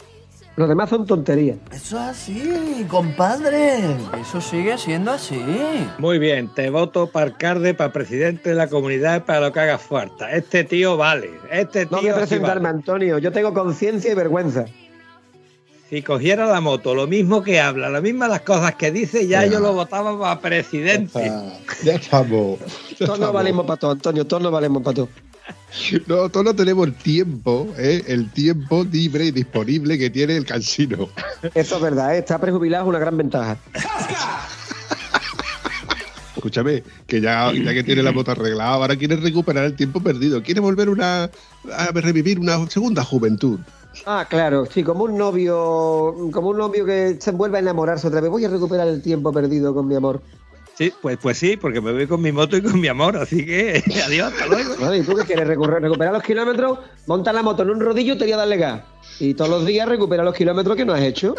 [0.58, 1.58] Los demás son tonterías.
[1.72, 3.80] Eso es así, compadre.
[4.20, 5.42] Eso sigue siendo así.
[5.98, 9.78] Muy bien, te voto para alcalde, para presidente de la comunidad, para lo que haga
[9.78, 10.32] falta.
[10.32, 11.32] Este tío vale.
[11.50, 12.80] Este tío No voy a sí presentarme, vale.
[12.80, 13.18] Antonio.
[13.18, 14.66] Yo tengo conciencia y vergüenza.
[15.90, 19.46] Si cogiera la moto, lo mismo que habla, lo mismas las cosas que dice, ya
[19.46, 21.32] yo lo votaba para presidente.
[21.84, 22.60] Ya estamos.
[22.98, 24.26] ya Todos no valemos para todo, Antonio.
[24.26, 25.10] Todos no valemos para todo.
[26.08, 28.04] No, todos no tenemos el tiempo, ¿eh?
[28.08, 31.10] el tiempo libre y disponible que tiene el cansino.
[31.56, 32.20] Eso es verdad, ¿eh?
[32.20, 33.58] estar prejubilado es una gran ventaja.
[36.36, 40.42] Escúchame, que ya, ya que tiene la moto arreglada, ahora quiere recuperar el tiempo perdido.
[40.42, 41.30] Quiere volver una,
[41.72, 43.60] a revivir una segunda juventud.
[44.06, 48.22] Ah, claro, sí, como un novio, como un novio que se vuelve a enamorarse otra
[48.22, 48.32] vez.
[48.32, 50.22] Voy a recuperar el tiempo perdido con mi amor.
[50.78, 53.46] Sí, pues, pues sí, porque me voy con mi moto y con mi amor, así
[53.46, 54.96] que adiós, hasta luego.
[54.96, 55.48] ¿Y tú qué quieres?
[55.48, 58.58] Recorrer- recuperar los kilómetros, monta la moto en un rodillo y te voy a darle
[58.58, 58.82] gas.
[59.20, 61.36] Y todos los días recupera los kilómetros que no has hecho.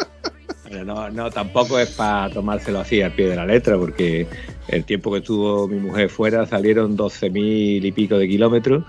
[0.69, 4.27] Pero no, no, tampoco es para tomárselo así al pie de la letra, porque
[4.69, 8.83] el tiempo que estuvo mi mujer fuera salieron 12.000 y pico de kilómetros.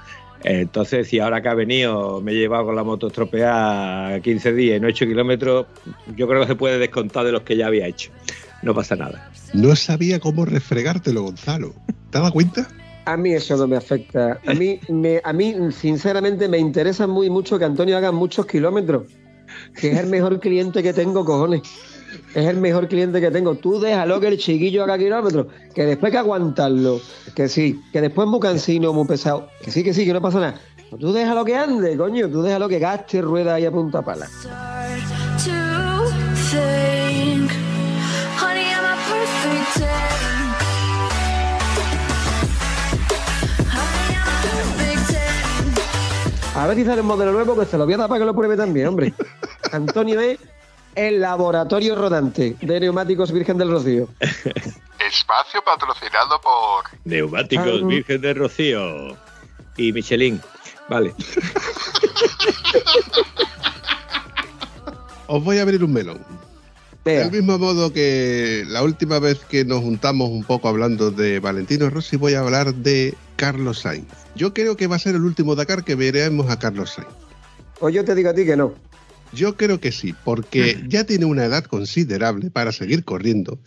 [0.45, 4.77] Entonces, si ahora que ha venido me he llevado con la moto estropeada 15 días
[4.77, 5.67] y no he hecho kilómetros,
[6.15, 8.11] yo creo que se puede descontar de los que ya había hecho.
[8.65, 9.31] No pasa nada.
[9.53, 11.75] No sabía cómo refregártelo, Gonzalo.
[12.11, 12.67] ¿Te dado cuenta?
[13.05, 14.41] A mí eso no me afecta.
[14.47, 19.03] A mí, me, a mí sinceramente, me interesa muy mucho que Antonio haga muchos kilómetros.
[19.79, 21.61] Que es el mejor cliente que tengo, cojones.
[22.35, 23.55] Es el mejor cliente que tengo.
[23.57, 25.49] Tú déjalo que el chiquillo haga kilómetros.
[25.75, 27.01] Que después hay que aguantarlo.
[27.35, 27.79] Que sí.
[27.93, 29.49] Que después es muy cansino, muy pesado.
[29.63, 30.61] Que sí, que sí, que no pasa nada.
[30.91, 32.31] Pero Tú déjalo que ande, coño.
[32.31, 34.27] Tú déjalo que gaste rueda ahí a punta pala.
[46.55, 48.27] A ver si sale un modelo nuevo que se lo voy a dar para que
[48.27, 49.13] lo pruebe también, hombre.
[49.73, 50.39] Antonio es
[50.95, 54.09] el laboratorio rodante de neumáticos Virgen del Rocío.
[54.21, 56.85] Espacio patrocinado por...
[57.05, 57.87] Neumáticos Ah.
[57.87, 59.17] Virgen de Rocío
[59.77, 60.41] y Michelin.
[60.89, 61.13] Vale.
[65.27, 66.21] Os voy a abrir un melón.
[67.05, 67.23] Vea.
[67.29, 71.91] Del mismo modo que la última vez que nos juntamos un poco hablando de Valentino
[71.91, 74.07] Rossi, voy a hablar de Carlos Sainz.
[74.35, 77.11] Yo creo que va a ser el último Dakar que veremos a Carlos Sainz.
[77.81, 78.75] O yo te digo a ti que no.
[79.33, 83.59] Yo creo que sí, porque ya tiene una edad considerable para seguir corriendo.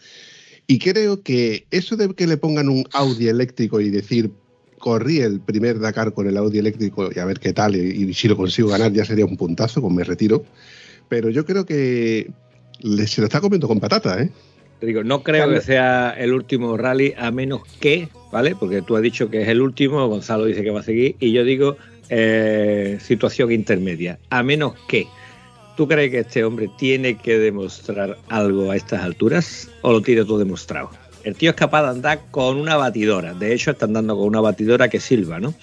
[0.66, 4.32] Y creo que eso de que le pongan un Audi eléctrico y decir,
[4.80, 8.14] corrí el primer Dakar con el Audi eléctrico y a ver qué tal, y, y
[8.14, 10.46] si lo consigo ganar ya sería un puntazo, pues me retiro.
[11.10, 12.32] Pero yo creo que
[12.80, 14.30] le- se lo está comiendo con patata, ¿eh?
[14.80, 18.56] Te digo, no creo que sea el último rally, a menos que, ¿vale?
[18.56, 21.32] Porque tú has dicho que es el último, Gonzalo dice que va a seguir, y
[21.32, 21.78] yo digo
[22.10, 25.08] eh, situación intermedia, a menos que.
[25.76, 30.26] ¿Tú crees que este hombre tiene que demostrar algo a estas alturas o lo tiene
[30.26, 30.90] todo demostrado?
[31.24, 34.42] El tío es capaz de andar con una batidora, de hecho está andando con una
[34.42, 35.54] batidora que silba, ¿no?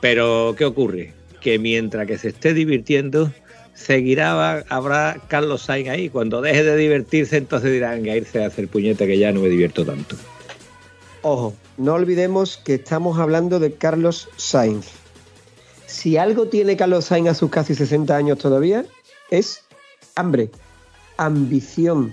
[0.00, 1.12] Pero, ¿qué ocurre?
[1.40, 3.30] Que mientras que se esté divirtiendo,
[3.74, 6.08] seguirá, habrá Carlos Sainz ahí.
[6.08, 9.48] Cuando deje de divertirse, entonces dirán que irse a hacer puñete que ya no me
[9.48, 10.16] divierto tanto.
[11.24, 14.88] Ojo, no olvidemos que estamos hablando de Carlos Sainz.
[15.86, 18.84] Si algo tiene Carlos Sainz a sus casi 60 años todavía,
[19.30, 19.62] es
[20.16, 20.50] hambre.
[21.18, 22.12] ambición.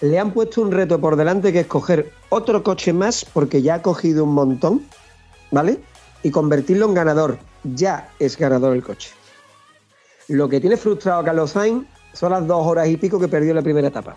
[0.00, 3.74] Le han puesto un reto por delante que es coger otro coche más porque ya
[3.74, 4.86] ha cogido un montón,
[5.50, 5.78] ¿vale?
[6.22, 7.38] Y convertirlo en ganador.
[7.64, 9.10] Ya es ganador el coche.
[10.28, 13.52] Lo que tiene frustrado a Carlos Sainz son las dos horas y pico que perdió
[13.52, 14.16] la primera etapa.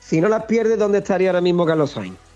[0.00, 2.27] Si no las pierde, ¿dónde estaría ahora mismo Carlos Sainz?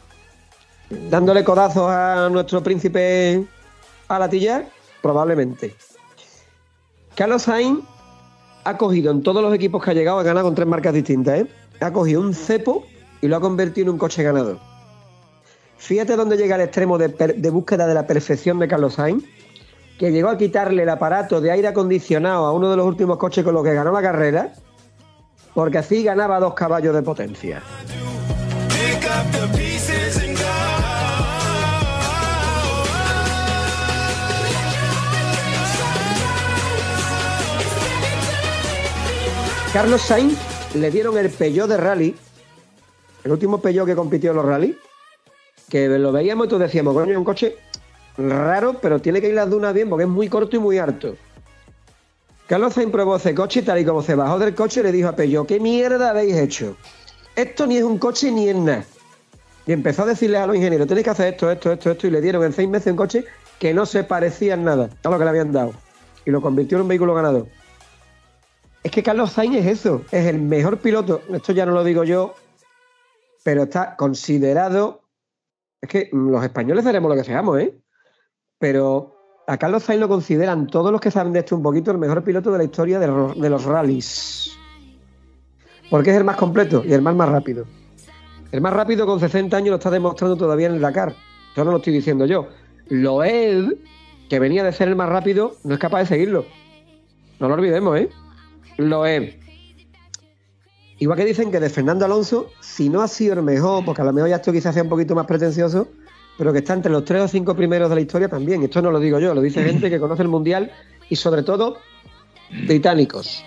[1.11, 3.45] ¿Dándole codazos a nuestro príncipe
[4.09, 4.66] a latillar?
[5.01, 5.74] Probablemente.
[7.14, 7.80] Carlos Sainz
[8.64, 11.40] ha cogido en todos los equipos que ha llegado, ha ganado con tres marcas distintas,
[11.40, 11.47] ¿eh?
[11.80, 12.84] Ha cogido un cepo
[13.20, 14.59] y lo ha convertido en un coche ganador.
[15.78, 19.24] Fíjate dónde llega el extremo de, de búsqueda de la perfección de Carlos Sainz,
[19.99, 23.45] que llegó a quitarle el aparato de aire acondicionado a uno de los últimos coches
[23.45, 24.53] con los que ganó la carrera,
[25.55, 27.62] porque así ganaba dos caballos de potencia.
[39.73, 40.37] Carlos Sainz
[40.75, 42.14] le dieron el Peugeot de rally,
[43.25, 44.77] el último Peugeot que compitió en los rally,
[45.70, 47.57] que lo veíamos y todos decíamos, coño, es un coche
[48.18, 51.16] raro, pero tiene que ir las dunas bien porque es muy corto y muy alto.
[52.47, 55.09] Carlos Sainz probó ese coche y tal y como se bajó del coche le dijo
[55.09, 56.77] a Peugeot, ¿qué mierda habéis hecho?
[57.35, 58.85] Esto ni es un coche ni es nada.
[59.66, 62.11] Y empezó a decirle a los ingenieros, tenéis que hacer esto, esto, esto, esto, y
[62.11, 63.25] le dieron en seis meses un coche
[63.59, 65.73] que no se parecía en nada a lo que le habían dado.
[66.27, 67.47] Y lo convirtió en un vehículo ganador.
[68.83, 71.22] Es que Carlos Sainz es eso, es el mejor piloto.
[71.33, 72.35] Esto ya no lo digo yo,
[73.45, 75.03] pero está considerado.
[75.80, 77.78] Es que mm, los españoles haremos lo que seamos, ¿eh?
[78.59, 81.99] Pero a Carlos Sainz lo consideran todos los que saben de esto un poquito el
[81.99, 84.57] mejor piloto de la historia de, los rallies.
[85.89, 87.66] Porque es el más completo y el más, rápido.
[88.51, 91.14] El más rápido con 60 años lo está demostrando todavía en el Dakar.
[91.53, 92.49] Eso no lo estoy diciendo yo.
[92.89, 93.78] Loeb,
[94.28, 96.47] que venía de ser el más rápido, no es capaz de seguirlo.
[97.39, 98.09] No lo olvidemos, ¿eh?
[98.79, 99.39] Loeb.
[100.99, 104.05] Igual que dicen que de Fernando Alonso, si no ha sido el mejor, porque a
[104.05, 105.89] lo mejor ya esto quizás sea un poquito más pretencioso,
[106.39, 108.62] pero que está entre los tres o cinco primeros de la historia también.
[108.62, 110.70] Esto no lo digo yo, lo dice gente que conoce el Mundial
[111.09, 111.79] y sobre todo
[112.66, 113.45] británicos.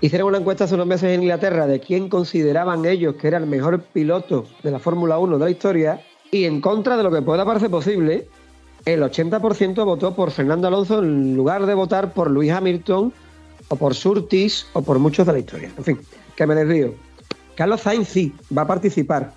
[0.00, 3.46] Hicieron una encuesta hace unos meses en Inglaterra de quién consideraban ellos que era el
[3.46, 7.22] mejor piloto de la Fórmula 1 de la historia y en contra de lo que
[7.22, 8.28] pueda parecer posible,
[8.84, 13.12] el 80% votó por Fernando Alonso en lugar de votar por Luis Hamilton
[13.68, 15.70] o por Surtis o por muchos de la historia.
[15.76, 15.98] En fin,
[16.34, 16.94] que me desvío.
[17.54, 19.32] Carlos Sainz sí, va a participar,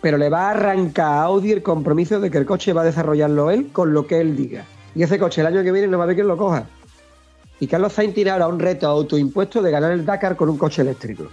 [0.00, 2.86] pero le va a arrancar a Audi el compromiso de que el coche va a
[2.86, 4.64] desarrollarlo él con lo que él diga.
[4.94, 6.66] Y ese coche el año que viene no va a haber quien lo coja.
[7.60, 10.80] Y Carlos Sainz tiene ahora un reto autoimpuesto de ganar el Dakar con un coche
[10.82, 11.24] eléctrico.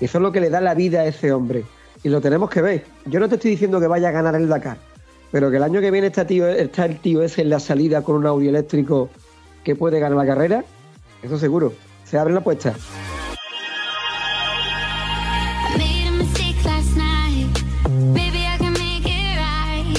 [0.00, 1.64] Y eso es lo que le da la vida a ese hombre.
[2.02, 2.84] Y lo tenemos que ver.
[3.04, 4.78] Yo no te estoy diciendo que vaya a ganar el Dakar,
[5.30, 8.02] pero que el año que viene está, tío, está el tío ese en la salida
[8.02, 9.10] con un Audi eléctrico
[9.62, 10.64] que puede ganar la carrera,
[11.22, 11.72] eso seguro.
[12.04, 12.74] Se abre la apuesta.
[15.68, 17.46] I made a mistake last night.
[18.12, 19.96] Maybe I can make it right.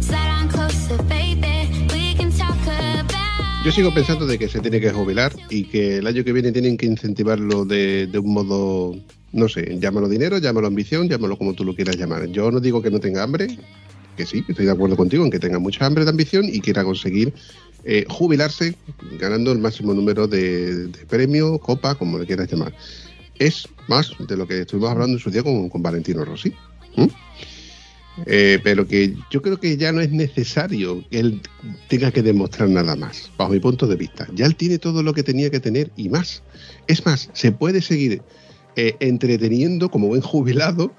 [0.00, 1.68] Slide on closer, baby.
[1.92, 3.64] We can talk about.
[3.64, 6.52] Yo sigo pensando de que se tiene que jubilar y que el año que viene
[6.52, 8.94] tienen que incentivarlo de, de un modo,
[9.32, 12.26] no sé, llámalo dinero, llámalo ambición, llámalo como tú lo quieras llamar.
[12.26, 13.58] Yo no digo que no tenga hambre,
[14.16, 16.84] que sí, estoy de acuerdo contigo en que tenga mucha hambre de ambición y quiera
[16.84, 17.34] conseguir
[17.88, 18.74] eh, jubilarse
[19.20, 22.74] ganando el máximo número de, premios, copa, como le quieras llamar.
[23.38, 26.52] Es más de lo que estuvimos hablando en su día con, Valentino Rossi.
[28.24, 31.40] Eh, pero que yo creo que ya no es necesario que él
[31.88, 34.26] tenga que demostrar nada más, bajo mi punto de vista.
[34.34, 36.42] Ya él tiene todo lo que tenía que tener y más.
[36.88, 38.20] Es más, se puede seguir
[38.74, 40.92] eh, entreteniendo como buen jubilado,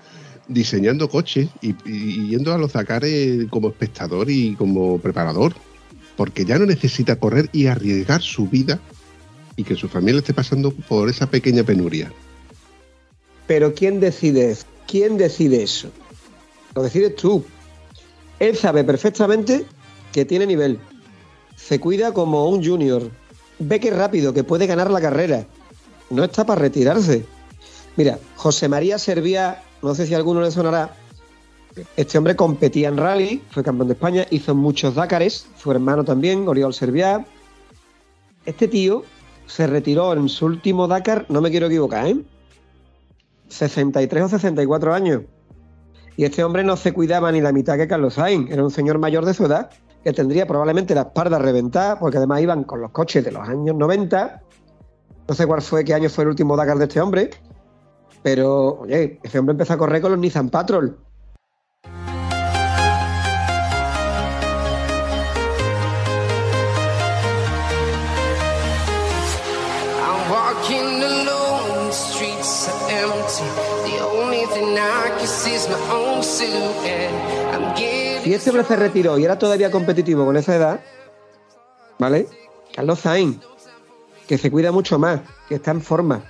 [0.48, 1.74] diseñando coches y,
[2.30, 5.54] yendo a los Dakares como espectador y como preparador,
[6.18, 8.80] porque ya no necesita correr y arriesgar su vida
[9.56, 12.12] y que su familia esté pasando por esa pequeña penuria.
[13.46, 14.58] Pero ¿quién decide?
[14.88, 15.90] ¿Quién decide eso?
[16.76, 17.46] Lo decides tú.
[18.40, 19.66] Él sabe perfectamente
[20.12, 20.80] que tiene nivel.
[21.56, 23.10] Se cuida como un junior.
[23.60, 25.48] Ve que rápido, que puede ganar la carrera.
[26.10, 27.26] No está para retirarse.
[27.96, 30.96] Mira, José María Servía, no sé si a alguno le sonará.
[31.96, 36.48] Este hombre competía en rally, fue campeón de España, hizo muchos Dakares, su hermano también,
[36.48, 37.26] Oriol Serviá.
[38.46, 39.04] Este tío
[39.46, 42.18] se retiró en su último Dakar, no me quiero equivocar, ¿eh?
[43.50, 45.22] 63 o 64 años.
[46.16, 48.50] Y este hombre no se cuidaba ni la mitad que Carlos Sainz.
[48.52, 49.70] Era un señor mayor de su edad
[50.04, 53.76] que tendría probablemente la espalda reventada, porque además iban con los coches de los años
[53.76, 54.42] 90.
[55.28, 57.30] No sé cuál fue, qué año fue el último Dakar de este hombre.
[58.24, 60.98] Pero, oye, ese hombre empezó a correr con los Nissan Patrol.
[75.48, 76.48] Is my own suit,
[76.86, 78.24] and I'm getting.
[78.24, 80.80] Si este hombre se retiró y era todavía competitivo con esa edad,
[81.98, 82.28] ¿vale?
[82.76, 83.40] Carlos Sainz,
[84.28, 86.24] que se cuida mucho más, que está en forma,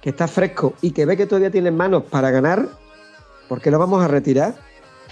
[0.00, 2.68] que está fresco y que ve que todavía tiene manos para ganar,
[3.48, 4.54] ¿por qué lo vamos a retirar?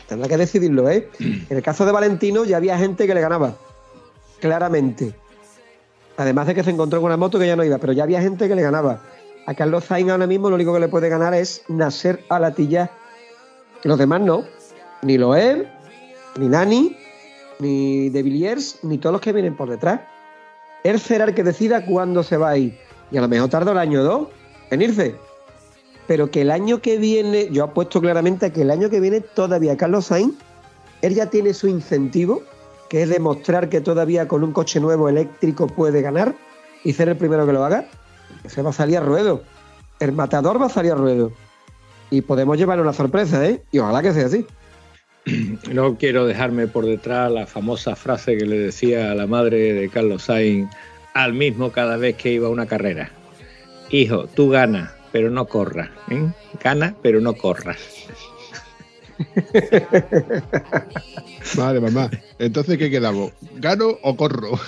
[0.07, 1.09] Tendrá que decidirlo, ¿eh?
[1.19, 3.55] En el caso de Valentino ya había gente que le ganaba,
[4.41, 5.15] claramente.
[6.19, 8.21] Además de que se encontró con una moto que ya no iba, pero ya había
[8.21, 9.01] gente que le ganaba.
[9.47, 12.91] A Carlos Sainz ahora mismo lo único que le puede ganar es Nasser Alatilla.
[13.87, 14.45] Los demás no.
[15.03, 15.69] Ni Loeb,
[16.39, 16.97] ni Nani,
[17.61, 20.01] ni De Villiers, ni todos los que vienen por detrás.
[20.83, 22.77] Él será el que decida cuándo se va a ir.
[23.13, 24.29] Y a lo mejor tarda el año o dos
[24.71, 25.15] en irse.
[26.09, 29.21] Pero que el año que viene, yo apuesto claramente a que el año que viene
[29.21, 30.35] todavía Carlos Sainz,
[31.03, 32.43] él ya tiene su incentivo,
[32.89, 36.35] que es demostrar que todavía con un coche nuevo eléctrico puede ganar
[36.83, 37.87] y ser el primero que lo haga.
[38.47, 39.43] Se va a salir a ruedo.
[40.01, 41.31] El matador va a salir a ruedo.
[42.11, 43.63] Y podemos llevar una sorpresa, ¿eh?
[43.73, 44.47] Y ojalá que sea así.
[45.73, 49.89] No quiero dejarme por detrás la famosa frase que le decía a la madre de
[49.89, 50.71] Carlos Sainz
[51.15, 53.11] al mismo cada vez que iba a una carrera.
[53.91, 55.89] Hijo, tú ganas, pero no corras.
[56.11, 56.31] ¿eh?
[56.63, 57.79] Gana, pero no corras.
[61.57, 62.11] Vale, mamá.
[62.39, 63.33] Entonces, ¿qué quedamos?
[63.57, 64.59] ¿Gano o corro?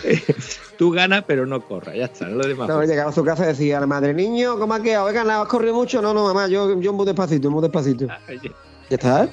[0.79, 1.97] Tú ganas, pero no corras.
[1.97, 2.69] Ya está, no lo demás.
[2.69, 5.09] No, llegaba a su casa y decía a la madre, niño, ¿cómo has quedado?
[5.09, 5.43] ¿He ganado?
[5.43, 6.01] ¿Has corrido mucho?
[6.01, 8.07] No, no, mamá, yo, yo muy despacito, muy despacito.
[8.07, 8.51] Ya
[8.91, 9.27] está.
[9.27, 9.33] Ya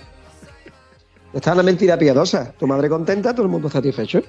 [1.33, 2.51] está la mentira piadosa.
[2.53, 4.21] Tu madre contenta, todo el mundo satisfecho.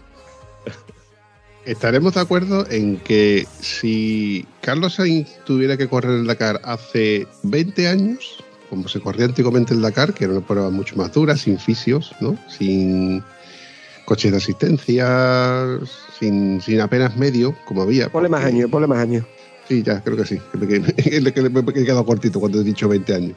[1.65, 7.89] Estaremos de acuerdo en que si Carlos Sainz tuviera que correr el Dakar hace 20
[7.89, 11.59] años, como se corría antiguamente el Dakar, que era una prueba mucho más dura, sin
[11.59, 12.37] fisios, ¿no?
[12.49, 13.23] sin
[14.05, 15.79] coches de asistencia,
[16.19, 18.09] sin, sin apenas medio, como había.
[18.09, 19.25] Ponle más años, ponle más años.
[19.69, 20.39] Sí, ya, creo que sí.
[20.53, 23.37] Me, que- que me he quedado cortito cuando he dicho 20 años.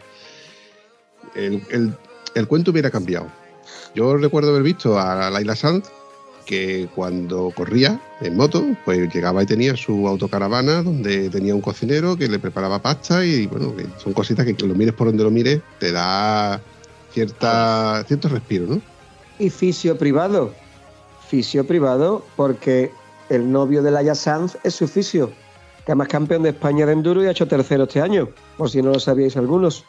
[1.35, 1.93] El, el-
[2.35, 3.27] el cuento hubiera cambiado.
[3.95, 5.89] Yo recuerdo haber visto a Laila Sanz
[6.49, 12.17] que cuando corría en moto, pues llegaba y tenía su autocaravana donde tenía un cocinero
[12.17, 15.23] que le preparaba pasta y bueno, que son cositas que, que lo mires por donde
[15.23, 16.59] lo mires, te da
[17.13, 18.81] cierta, cierto respiro, ¿no?
[19.37, 20.51] Y fisio privado.
[21.27, 22.91] Fisio privado porque
[23.29, 25.27] el novio de Laia Sanz es su fisio.
[25.85, 28.27] Que además campeón de España de enduro y ha hecho tercero este año.
[28.57, 29.85] Por si no lo sabíais algunos.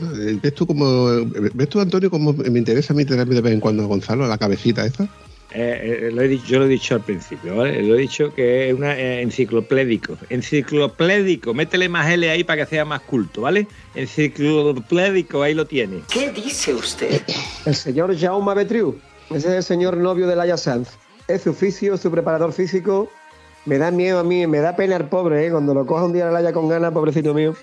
[0.00, 1.06] Eh, ¿Ves tú, como,
[1.54, 4.24] ¿Ves tú, Antonio, cómo me interesa a mí tenerme de vez en cuando a Gonzalo,
[4.24, 5.08] a la cabecita esta?
[5.50, 7.82] Eh, eh, lo he dicho, yo lo he dicho al principio, ¿vale?
[7.82, 10.18] Lo he dicho que es una eh, encicloplédico.
[10.28, 13.66] Encicloplédico, métele más L ahí para que sea más culto, ¿vale?
[13.94, 16.02] Encicloplédico, ahí lo tiene.
[16.12, 17.22] ¿Qué dice usted?
[17.64, 18.98] El señor Jaume Betriu.
[19.30, 20.90] Ese es el señor novio de Laia Sanz.
[21.28, 23.10] Es su fisio, su preparador físico.
[23.64, 25.50] Me da miedo a mí, me da pena el pobre, ¿eh?
[25.50, 27.54] Cuando lo coja un día la Laia con ganas, pobrecito mío.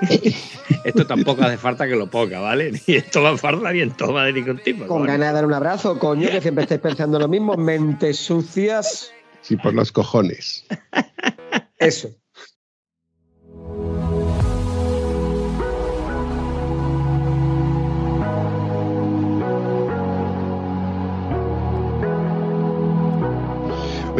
[0.84, 2.72] Esto tampoco hace falta que lo ponga, ¿vale?
[2.72, 4.86] Ni esto va a falta ni en toma de ningún tipo.
[4.86, 5.06] Con coño.
[5.06, 7.56] ganas de dar un abrazo, coño, que siempre estáis pensando lo mismo.
[7.56, 9.12] Mentes sucias.
[9.40, 10.66] Sí, por los cojones.
[11.78, 12.10] Eso.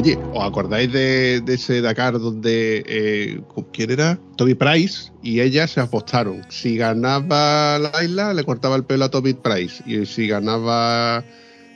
[0.08, 3.42] Oye, ¿os acordáis de, de ese Dakar donde, eh,
[3.74, 4.18] ¿quién era?
[4.38, 6.40] Toby Price y ella se apostaron.
[6.48, 9.82] Si ganaba Laila, le cortaba el pelo a Toby Price.
[9.84, 11.22] Y si ganaba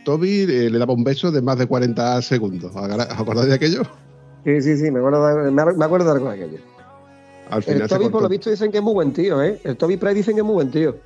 [0.07, 2.74] Toby, eh, le daba un beso de más de 40 segundos.
[2.74, 3.83] ¿Os acordáis de aquello?
[4.47, 6.59] Sí, sí, sí, me acuerdo de, me acuerdo de algo de aquello.
[7.51, 9.61] Al final El Toby, por lo visto, dicen que es muy buen tío, ¿eh?
[9.62, 10.97] El Toby Price dicen que es muy buen tío.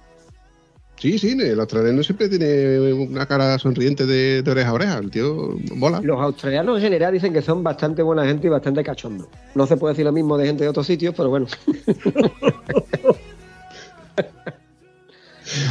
[0.99, 4.99] Sí, sí, el australiano siempre tiene una cara sonriente de, de oreja a oreja.
[4.99, 6.01] El tío mola.
[6.03, 9.29] Los australianos en general dicen que son bastante buena gente y bastante cachondos.
[9.55, 11.47] No se puede decir lo mismo de gente de otros sitios, pero bueno.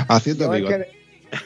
[0.07, 0.73] Haciendo Yo es, amigos.
[0.75, 0.87] que,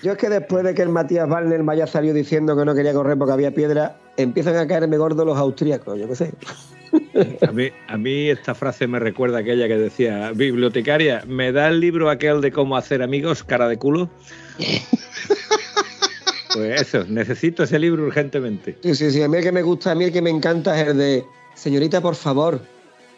[0.03, 2.75] yo es que después de que el Matías Wagner me haya salido diciendo que no
[2.75, 6.31] quería correr porque había piedra, empiezan a caerme gordos los austríacos, yo qué sé.
[7.47, 11.67] A mí, a mí esta frase me recuerda a aquella que decía, bibliotecaria, ¿me da
[11.69, 14.09] el libro aquel de cómo hacer amigos, cara de culo?
[16.51, 18.75] Pues eso, necesito ese libro urgentemente.
[18.81, 20.81] Sí, sí, sí, a mí el que me gusta, a mí el que me encanta
[20.81, 22.59] es el de, señorita, por favor,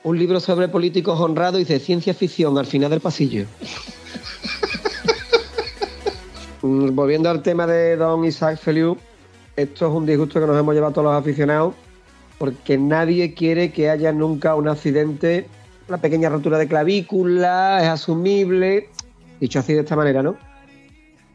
[0.04, 3.46] un libro sobre políticos honrados y de ciencia ficción al final del pasillo.
[6.62, 8.98] Mm, Volviendo al tema de don Isaac Feliu,
[9.56, 11.74] esto es un disgusto que nos hemos llevado todos los aficionados,
[12.42, 15.46] porque nadie quiere que haya nunca un accidente,
[15.88, 18.90] una pequeña rotura de clavícula, es asumible,
[19.40, 20.38] dicho así de esta manera, ¿no?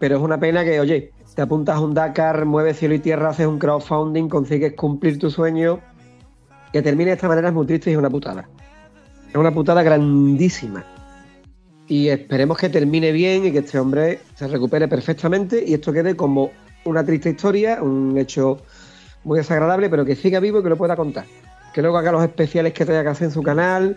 [0.00, 3.28] Pero es una pena que, oye, te apuntas a un Dakar, mueves cielo y tierra,
[3.28, 5.78] haces un crowdfunding, consigues cumplir tu sueño,
[6.72, 8.48] que termine de esta manera es muy triste y es una putada.
[9.28, 10.84] Es una putada grandísima.
[11.86, 16.16] Y esperemos que termine bien y que este hombre se recupere perfectamente y esto quede
[16.16, 16.50] como
[16.84, 18.58] una triste historia, un hecho
[19.26, 21.24] muy desagradable, pero que siga vivo y que lo pueda contar.
[21.74, 23.96] Que luego haga los especiales que tenga que hacer en su canal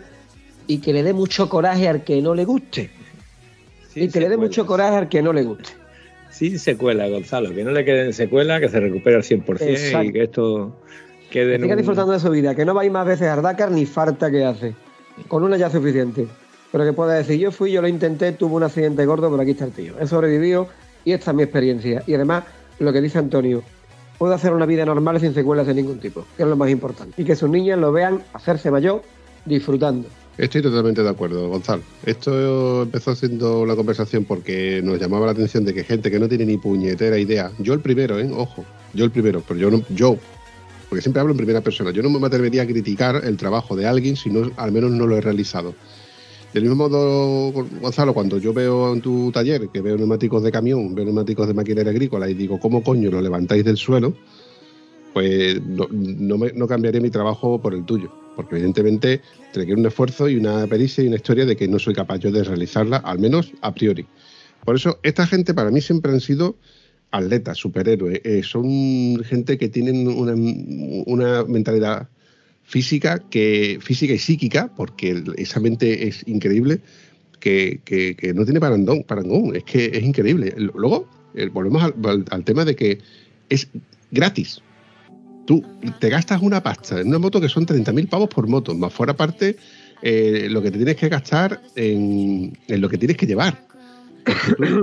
[0.66, 2.90] y que le dé mucho coraje al que no le guste.
[3.88, 5.70] Sí, y que le dé mucho coraje al que no le guste.
[6.30, 7.54] Sí, secuela, Gonzalo.
[7.54, 10.12] Que no le queden secuela, que se recupere al 100% y Exacto.
[10.12, 10.76] que esto
[11.30, 13.28] quede Que siga un- disfrutando de su vida, que no va a ir más veces
[13.28, 14.74] al Dakar ni falta que hace.
[15.28, 16.26] Con una ya es suficiente.
[16.72, 19.52] Pero que pueda decir, yo fui, yo lo intenté, tuve un accidente gordo, pero aquí
[19.52, 19.94] está el tío.
[20.00, 20.68] He sobrevivido
[21.04, 22.02] y esta es mi experiencia.
[22.06, 22.44] Y además,
[22.78, 23.62] lo que dice Antonio,
[24.20, 27.14] puedo hacer una vida normal sin secuelas de ningún tipo, que es lo más importante.
[27.16, 29.02] Y que sus niñas lo vean hacerse mayor
[29.46, 30.06] disfrutando.
[30.36, 31.82] Estoy totalmente de acuerdo, Gonzalo.
[32.04, 36.28] Esto empezó siendo una conversación porque nos llamaba la atención de que gente que no
[36.28, 38.30] tiene ni puñetera idea, yo el primero, ¿eh?
[38.30, 38.62] ojo,
[38.92, 40.18] yo el primero, pero yo no, yo,
[40.90, 43.86] porque siempre hablo en primera persona, yo no me atrevería a criticar el trabajo de
[43.86, 45.74] alguien si no, al menos no lo he realizado.
[46.52, 50.94] Del mismo modo, Gonzalo, cuando yo veo en tu taller que veo neumáticos de camión,
[50.96, 54.14] veo neumáticos de maquinaria agrícola y digo, ¿cómo coño lo levantáis del suelo?
[55.14, 59.20] Pues no, no, me- cambiaré mi trabajo por el tuyo, porque evidentemente
[59.54, 62.32] requiere un esfuerzo y una pericia y una historia de que no soy capaz yo
[62.32, 64.06] de realizarla, al menos a priori.
[64.64, 66.56] Por eso, esta gente para mí siempre han sido
[67.12, 70.06] atletas, superhéroes, eh, son gente que tienen
[71.06, 72.08] una mentalidad
[72.70, 76.80] física, que, física y psíquica, porque esa mente es increíble,
[77.40, 80.54] que, que- no tiene parangón, parangón, es que es increíble.
[80.56, 82.98] Luego, eh, volvemos al, al- tema de que
[83.48, 83.66] es
[84.12, 84.60] gratis.
[85.46, 85.64] Tú
[85.98, 89.14] te gastas una pasta en una moto que son 30.000 pavos por moto, más fuera
[89.14, 89.56] aparte
[90.02, 93.58] eh, lo que te tienes que gastar en, en lo que tienes que llevar.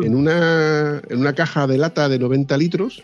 [0.03, 3.01] En, una, en una caja de lata de 90 litros,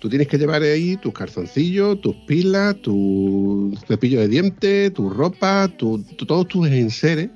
[0.00, 5.68] tú tienes que llevar ahí tus calzoncillos, tus pilas, tu cepillo de dientes, tu ropa,
[5.68, 7.28] tu- tu- todos tus enseres,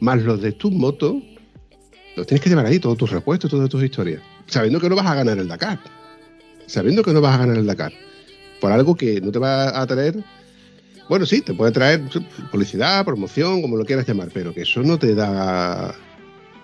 [0.00, 1.14] más los de tus motos,
[2.16, 5.06] los tienes que llevar ahí, todos tus repuestos, todas tus historias, sabiendo que no vas
[5.06, 5.78] a ganar el Dakar.
[6.66, 7.92] Sabiendo que no vas a ganar el Dakar.
[8.60, 10.22] Por algo que no te va a traer.
[11.08, 12.02] Bueno, sí, te puede traer
[12.52, 15.94] publicidad, promoción, como lo quieras llamar, pero que eso no te da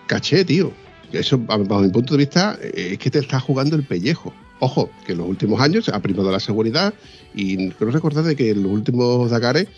[0.06, 0.72] caché, tío.
[1.12, 4.32] Eso, bajo mi punto de vista, eh, es que te estás jugando el pellejo.
[4.60, 6.94] Ojo, que en los últimos años ha primado la seguridad
[7.34, 9.68] y creo recordar de que en los últimos Dakares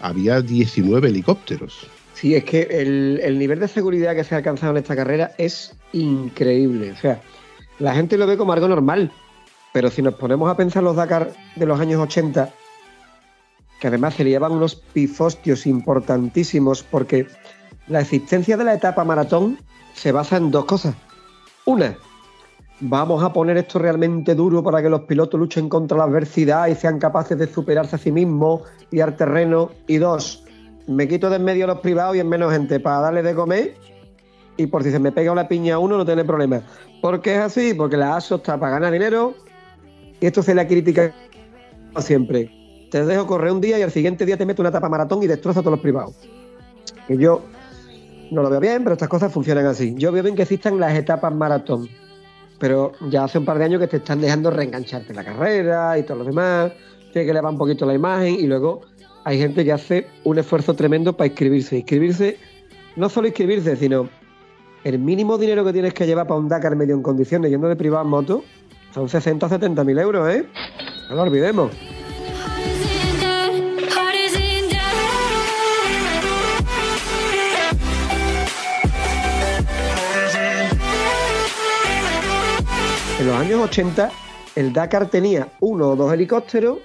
[0.00, 1.86] había 19 helicópteros.
[2.14, 5.32] Sí, es que el, el nivel de seguridad que se ha alcanzado en esta carrera
[5.36, 6.92] es increíble.
[6.92, 7.20] O sea,
[7.78, 9.10] la gente lo ve como algo normal,
[9.72, 12.50] pero si nos ponemos a pensar los Dakar de los años 80,
[13.80, 17.26] que además se le llevan unos pifostios importantísimos, porque
[17.88, 19.58] la existencia de la etapa maratón
[19.94, 20.94] se basa en dos cosas.
[21.64, 21.96] Una,
[22.80, 26.74] vamos a poner esto realmente duro para que los pilotos luchen contra la adversidad y
[26.74, 29.70] sean capaces de superarse a sí mismos y al terreno.
[29.86, 30.44] Y dos,
[30.86, 33.34] me quito de en medio a los privados y en menos gente para darle de
[33.34, 33.74] comer
[34.56, 36.62] y por si se me pega una piña a uno no tiene problema.
[37.00, 37.74] ¿Por qué es así?
[37.74, 39.34] Porque la ASO está para ganar dinero
[40.20, 41.12] y esto se le critica
[41.98, 42.50] siempre.
[42.90, 45.26] Te dejo correr un día y al siguiente día te meto una etapa maratón y
[45.26, 46.14] destroza a todos los privados.
[47.08, 47.42] Que yo
[48.30, 49.94] no lo veo bien, pero estas cosas funcionan así.
[49.96, 51.88] Yo veo bien que existan las etapas maratón,
[52.58, 55.98] pero ya hace un par de años que te están dejando reengancharte en la carrera
[55.98, 56.72] y todo lo demás,
[57.12, 58.82] tiene que elevar un poquito la imagen y luego
[59.24, 61.78] hay gente que hace un esfuerzo tremendo para inscribirse.
[61.78, 62.38] Inscribirse,
[62.96, 64.08] no solo inscribirse, sino
[64.84, 67.76] el mínimo dinero que tienes que llevar para un Dakar medio en condiciones yendo de
[67.76, 68.44] privado en moto
[68.92, 70.46] son 60 o 70 mil euros, ¿eh?
[71.08, 71.72] No lo olvidemos.
[83.24, 84.10] En los años 80,
[84.54, 86.80] el Dakar tenía uno o dos helicópteros,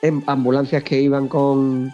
[0.00, 1.92] en ambulancias que iban con,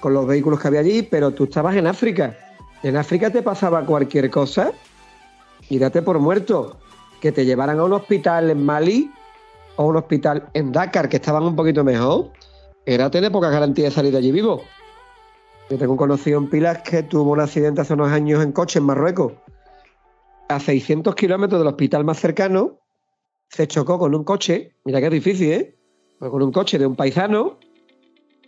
[0.00, 2.34] con los vehículos que había allí, pero tú estabas en África.
[2.82, 4.72] En África te pasaba cualquier cosa
[5.68, 6.78] y date por muerto.
[7.20, 9.10] Que te llevaran a un hospital en Mali
[9.76, 12.30] o a un hospital en Dakar, que estaban un poquito mejor,
[12.86, 14.62] era tener poca garantía de salir de allí vivo.
[15.68, 18.78] Yo tengo un conocido en Pilas que tuvo un accidente hace unos años en coche
[18.78, 19.34] en Marruecos.
[20.48, 22.78] A 600 kilómetros del hospital más cercano,
[23.52, 25.76] se chocó con un coche, mira que es difícil, ¿eh?
[26.18, 27.58] Pues con un coche de un paisano,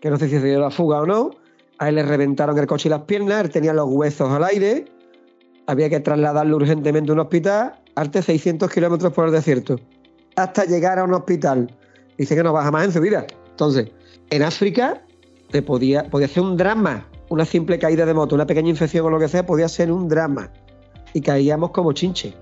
[0.00, 1.30] que no sé si se dio la fuga o no,
[1.78, 4.86] a él le reventaron el coche y las piernas, él tenía los huesos al aire,
[5.66, 9.78] había que trasladarlo urgentemente a un hospital, arte 600 kilómetros por el desierto,
[10.36, 11.76] hasta llegar a un hospital.
[12.16, 13.26] Dice que no baja más en su vida.
[13.50, 13.90] Entonces,
[14.30, 15.04] en África
[15.50, 19.10] te podía, podía ser un drama, una simple caída de moto, una pequeña infección o
[19.10, 20.50] lo que sea, podía ser un drama.
[21.12, 22.34] Y caíamos como chinche.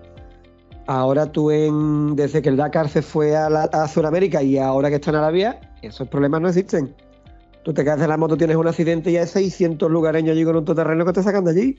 [0.86, 4.88] Ahora tú en, desde que el Dakar se fue a, la, a Sudamérica y ahora
[4.90, 6.94] que está en Arabia, esos problemas no existen.
[7.64, 10.56] Tú te caes de la moto, tienes un accidente y hay 600 lugareños allí con
[10.56, 11.78] un todoterreno que te sacan de allí.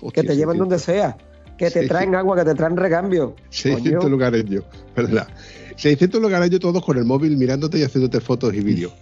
[0.00, 0.58] Hostia, que te llevan 600.
[0.58, 1.16] donde sea,
[1.58, 1.88] que te Sí.
[1.88, 3.34] traen agua, que te traen recambio.
[3.50, 4.08] 600 Coño.
[4.08, 4.64] lugareños,
[4.96, 5.28] ¿verdad?
[5.76, 8.92] 600 lugareños todos con el móvil mirándote y haciéndote fotos y vídeos.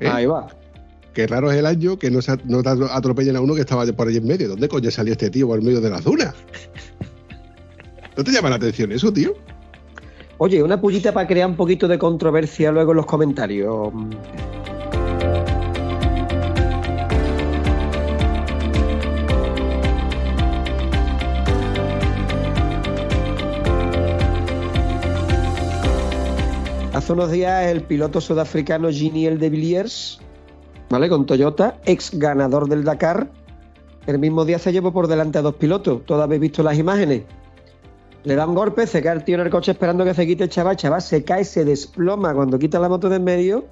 [0.00, 0.08] ¿eh?
[0.08, 0.48] Ahí va.
[1.12, 3.86] Qué raro es el año que no, se, no te atropellen a uno que estaba
[3.92, 4.48] por ahí en medio.
[4.48, 6.34] ¿Dónde coño salió este tío por el medio de la zona?
[8.16, 9.34] ¿No te llama la atención eso, tío?
[10.38, 13.92] Oye, una pullita para crear un poquito de controversia luego en los comentarios.
[26.92, 30.20] Hace unos días el piloto sudafricano Giniel de Villiers,
[30.88, 31.08] ¿vale?
[31.08, 33.28] Con Toyota, ex ganador del Dakar,
[34.06, 36.06] el mismo día se llevó por delante a dos pilotos.
[36.06, 37.22] Todos habéis visto las imágenes.
[38.24, 40.44] Le da un golpe, se cae el tío en el coche esperando que se quite
[40.44, 40.76] el chaval.
[40.76, 43.66] Chaval se cae, se desploma cuando quita la moto de en medio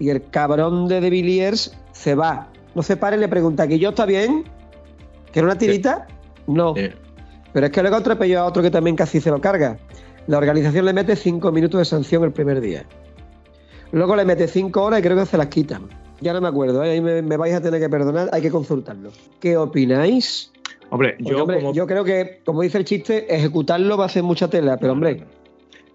[0.00, 2.48] y el cabrón de De Villiers se va.
[2.74, 4.44] No se para y le pregunta, ¿que yo está bien?
[5.32, 6.08] ¿Que era una tirita?
[6.48, 6.74] No.
[6.74, 9.78] Pero es que luego atropelló a otro que también casi se lo carga.
[10.26, 12.84] La organización le mete cinco minutos de sanción el primer día.
[13.92, 15.88] Luego le mete cinco horas y creo que se las quitan.
[16.20, 16.92] Ya no me acuerdo, ¿eh?
[16.92, 19.10] ahí me, me vais a tener que perdonar, hay que consultarlo.
[19.38, 20.50] ¿Qué opináis?
[20.94, 24.08] Hombre, Porque, yo hombre, como yo creo que, como dice el chiste, ejecutarlo va a
[24.08, 25.24] ser mucha tela, pero hombre,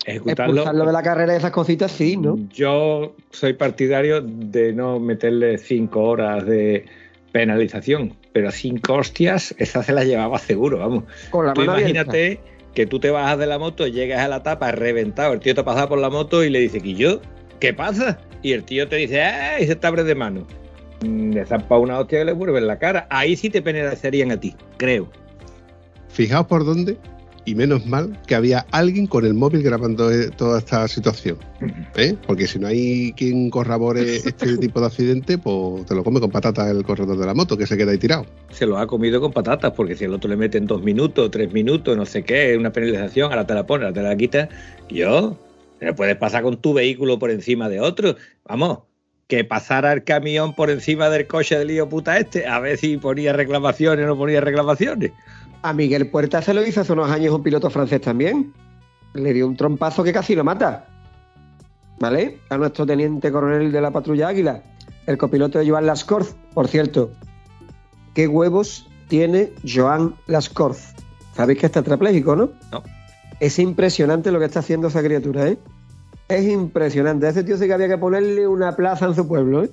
[0.06, 2.38] ejecutarlo, expulsarlo de la carrera y esas cositas sí, ¿no?
[2.54, 6.86] Yo soy partidario de no meterle cinco horas de
[7.32, 11.06] penalización, pero cinco hostias, esa se la llevaba seguro, vamos.
[11.30, 11.92] Con la Tú mano abierta.
[12.02, 12.40] imagínate
[12.74, 15.62] que tú te bajas de la moto, llegas a la tapa reventado, el tío te
[15.62, 17.22] ha pasado por la moto y le dice, ¿y yo?
[17.62, 18.20] ¿Qué pasa?
[18.42, 19.64] Y el tío te dice, ¡ay!
[19.64, 20.46] Y se te abre de mano.
[21.02, 23.08] Mm, Le zampa una hostia que le vuelve en la cara.
[23.10, 25.10] Ahí sí te penalizarían a ti, creo.
[26.10, 26.98] Fijaos por dónde,
[27.46, 31.38] y menos mal que había alguien con el móvil grabando eh, toda esta situación.
[31.96, 32.16] ¿eh?
[32.28, 36.30] Porque si no hay quien corrobore este tipo de accidente, pues te lo come con
[36.30, 38.26] patatas el corredor de la moto, que se queda ahí tirado.
[38.52, 41.32] Se lo ha comido con patatas, porque si el otro le mete en dos minutos,
[41.32, 44.50] tres minutos, no sé qué, una penalización, ahora te la pone, ahora te la quita.
[44.90, 45.38] Yo,
[45.82, 48.16] no puedes pasar con tu vehículo por encima de otro.
[48.48, 48.80] Vamos,
[49.30, 52.98] que pasara el camión por encima del coche del lío puta este, a ver si
[52.98, 55.12] ponía reclamaciones o no ponía reclamaciones.
[55.62, 58.52] A Miguel Puerta se lo hizo hace unos años un piloto francés también.
[59.14, 60.88] Le dio un trompazo que casi lo mata.
[62.00, 62.40] ¿Vale?
[62.50, 64.64] A nuestro teniente coronel de la patrulla Águila,
[65.06, 66.34] el copiloto de Joan Lascorz.
[66.56, 67.12] Por cierto,
[68.16, 70.96] ¿qué huevos tiene Joan Lascorz?
[71.36, 72.50] Sabéis que está tetrapléjico, ¿no?
[72.72, 72.82] No.
[73.40, 75.60] Es impresionante lo que está haciendo esa criatura, ¿eh?
[76.30, 77.26] Es impresionante.
[77.26, 79.72] A ese tío sí que había que ponerle una plaza en su pueblo, ¿eh?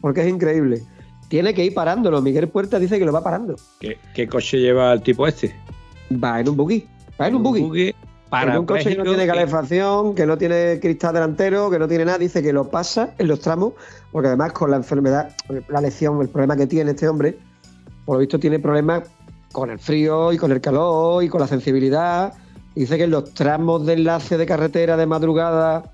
[0.00, 0.82] Porque es increíble.
[1.28, 2.20] Tiene que ir parándolo.
[2.22, 3.56] Miguel Puerta dice que lo va parando.
[3.78, 5.54] ¿Qué, qué coche lleva el tipo este?
[6.12, 6.86] Va en un buggy.
[7.20, 7.94] Va en un buggy.
[8.30, 11.86] para en un coche que no tiene calefacción, que no tiene cristal delantero, que no
[11.86, 13.74] tiene nada, dice que lo pasa en los tramos,
[14.10, 15.36] porque además con la enfermedad,
[15.68, 17.38] la lesión, el problema que tiene este hombre,
[18.06, 19.02] por lo visto tiene problemas
[19.52, 22.32] con el frío y con el calor y con la sensibilidad.
[22.74, 25.92] Dice que en los tramos de enlace de carretera de madrugada,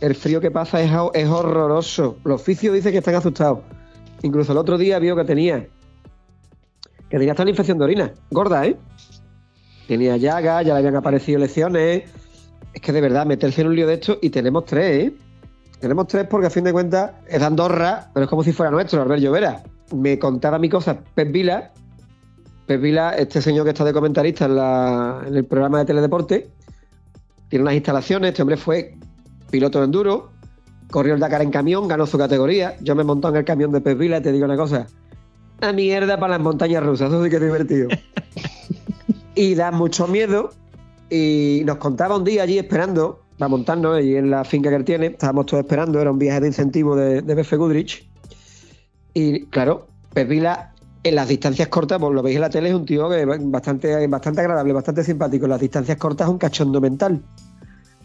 [0.00, 2.16] el frío que pasa es, es horroroso.
[2.24, 3.60] Los oficios dicen que están asustados.
[4.22, 5.66] Incluso el otro día vio que tenía
[7.08, 8.76] que tenía hasta una infección de orina, gorda, ¿eh?
[9.86, 12.04] Tenía llagas, ya le habían aparecido lesiones.
[12.74, 15.14] Es que de verdad, meterse en un lío de esto y tenemos tres, ¿eh?
[15.80, 19.00] Tenemos tres porque a fin de cuentas es Andorra, pero es como si fuera nuestro,
[19.00, 19.62] Albert Llovera.
[19.94, 21.72] Me contaba mi cosa Pep Vila.
[22.68, 26.48] Pep Vila, este señor que está de comentarista en, la- en el programa de teledeporte,
[27.48, 28.28] tiene unas instalaciones.
[28.28, 28.94] Este hombre fue
[29.50, 30.30] piloto de enduro,
[30.90, 32.76] corrió el Dakar en camión, ganó su categoría.
[32.82, 34.86] Yo me montó en el camión de Pep Vila y te digo una cosa.
[35.62, 37.88] Una mierda para las montañas rusas, eso sí que es divertido.
[39.34, 40.50] y da mucho miedo.
[41.10, 44.84] Y nos contaba un día allí esperando para montarnos allí en la finca que él
[44.84, 45.06] tiene.
[45.06, 48.06] Estábamos todos esperando, era un viaje de incentivo de, de BF Goodrich.
[49.14, 50.74] Y claro, Pep Vila
[51.08, 53.26] en las distancias cortas, pues lo veis en la tele, es un tío que es
[53.50, 55.46] bastante, bastante agradable, bastante simpático.
[55.46, 57.22] En las distancias cortas es un cachondo mental.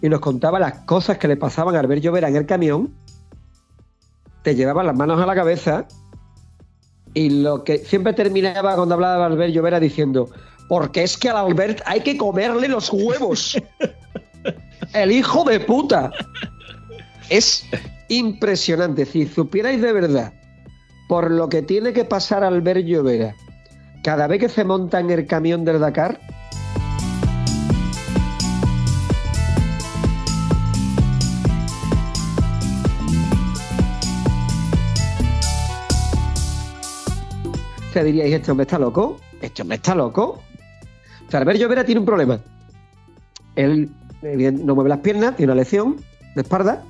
[0.01, 2.93] Y nos contaba las cosas que le pasaban al ver llover en el camión.
[4.41, 5.85] Te llevaban las manos a la cabeza.
[7.13, 10.29] Y lo que siempre terminaba cuando hablaba de Albert Llovera diciendo,
[10.67, 13.61] porque es que al Albert hay que comerle los huevos.
[14.93, 16.11] El hijo de puta.
[17.29, 17.65] Es
[18.09, 19.05] impresionante.
[19.05, 20.33] Si supierais de verdad
[21.13, 23.35] por lo que tiene que pasar Albert Llovera
[24.01, 26.19] cada vez que se monta en el camión del Dakar,
[37.93, 40.41] se diríais, este hombre está loco, este hombre está loco.
[41.27, 42.39] O sea, Albert Llovera tiene un problema.
[43.55, 43.91] Él
[44.23, 45.97] no mueve las piernas, tiene una lesión
[46.33, 46.81] de espalda,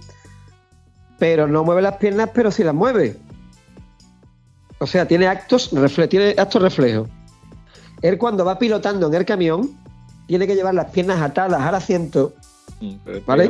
[1.20, 3.18] pero no mueve las piernas, pero sí las mueve.
[4.84, 7.08] O sea, tiene actos, refle- tiene actos reflejos.
[8.02, 9.70] Él cuando va pilotando en el camión,
[10.28, 12.34] tiene que llevar las piernas atadas al asiento,
[12.82, 13.50] Mm, ¿Vale?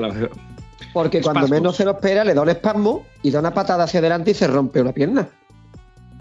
[0.93, 3.99] porque cuando menos se lo espera, le da un espasmo y da una patada hacia
[3.99, 5.27] adelante y se rompe una pierna.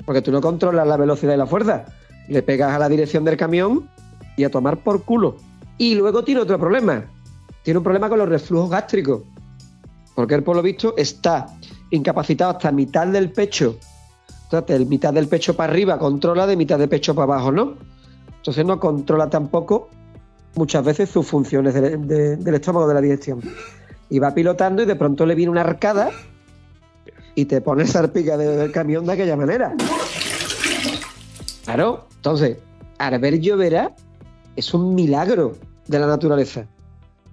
[0.07, 1.85] Porque tú no controlas la velocidad y la fuerza.
[2.29, 3.89] Le pegas a la dirección del camión
[4.37, 5.37] y a tomar por culo.
[5.77, 7.05] Y luego tiene otro problema.
[7.65, 9.23] Tiene un problema con los reflujos gástricos.
[10.15, 11.47] Porque él, por lo visto, está
[11.91, 13.77] incapacitado hasta mitad del pecho.
[14.61, 17.75] De mitad del pecho para arriba controla, de mitad del pecho para abajo, ¿no?
[18.37, 19.89] Entonces no controla tampoco
[20.57, 23.41] muchas veces sus funciones de- de- del estómago de la digestión.
[24.11, 26.11] Y va pilotando y de pronto le viene una arcada
[27.35, 29.75] y te pone sarpica de- del camión de aquella manera.
[31.65, 32.59] Claro, entonces,
[32.99, 33.95] al ver lloverá
[34.57, 35.55] es un milagro
[35.87, 36.67] de la naturaleza.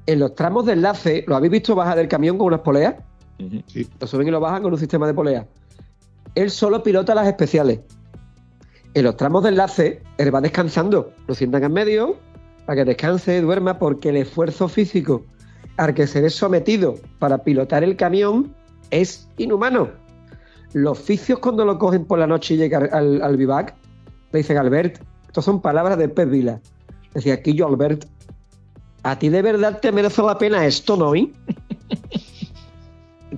[0.05, 2.95] En los tramos de enlace, ¿lo habéis visto bajar del camión con unas poleas?
[3.39, 3.61] Ujú.
[3.99, 5.45] Lo suben y lo bajan con un sistema de polea.
[6.35, 7.79] Él solo pilota las especiales.
[8.93, 11.11] En los tramos de enlace, él va descansando.
[11.27, 12.17] Lo sientan en medio
[12.65, 15.23] para que descanse, duerma, porque el esfuerzo físico
[15.77, 18.53] al que se ve sometido para pilotar el camión
[18.91, 19.89] es inhumano.
[20.73, 23.75] Los oficios cuando lo cogen por la noche y llega al, vivac,
[24.31, 26.59] le dicen Albert, estas son palabras de Pep Vila.
[27.13, 28.05] Decía, aquí yo, Albert,
[29.03, 31.13] ¿a ti de verdad te merece la pena esto, no?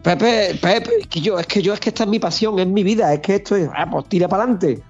[0.03, 2.83] Pepe, Pepe, que yo, es que yo, es que esta es mi pasión, es mi
[2.83, 4.81] vida, es que esto es, ah, pues tira para adelante.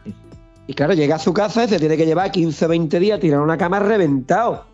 [0.67, 3.41] Y claro, llega a su casa y se tiene que llevar 15 20 días tirar
[3.41, 4.65] una cama reventado.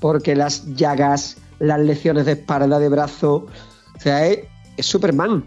[0.00, 3.46] Porque las llagas, las lesiones de espalda, de brazo,
[3.94, 4.46] o sea, es,
[4.78, 5.44] Superman.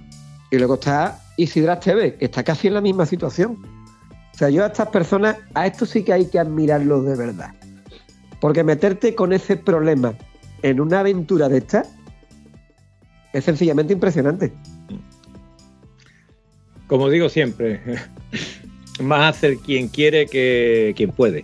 [0.52, 3.58] Y luego está Isidra Esteve, que está casi en la misma situación.
[4.34, 7.54] O sea, yo a estas personas, a esto sí que hay que admirarlos de verdad.
[8.40, 10.14] Porque meterte con ese problema
[10.62, 11.90] en una aventura de estas
[13.34, 14.52] es sencillamente impresionante.
[16.88, 17.82] Como digo siempre,
[19.02, 21.44] más hacer quien quiere que quien puede.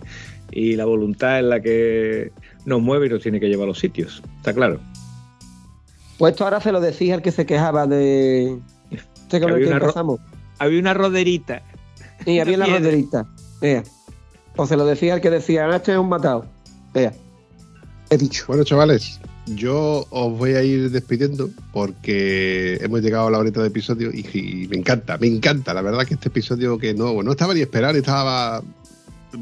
[0.50, 2.32] Y la voluntad es la que
[2.64, 4.22] nos mueve y nos tiene que llevar a los sitios.
[4.38, 4.80] Está claro.
[6.18, 8.58] Pues esto ahora se lo decís al que se quejaba de.
[8.90, 10.16] Este con el Había que una.
[10.58, 11.62] Había una roderita.
[12.24, 12.80] Y había la Piedra.
[12.80, 13.26] roderita.
[13.60, 13.82] Vea.
[14.56, 16.46] O se lo decía al que decía, "Ah, este es un matado.
[16.94, 17.12] Vea.
[18.10, 18.44] He dicho.
[18.48, 23.68] Bueno, chavales, yo os voy a ir despidiendo porque hemos llegado a la horita de
[23.68, 25.72] episodio y, y me encanta, me encanta.
[25.74, 28.62] La verdad que este episodio que no, no estaba ni esperar, estaba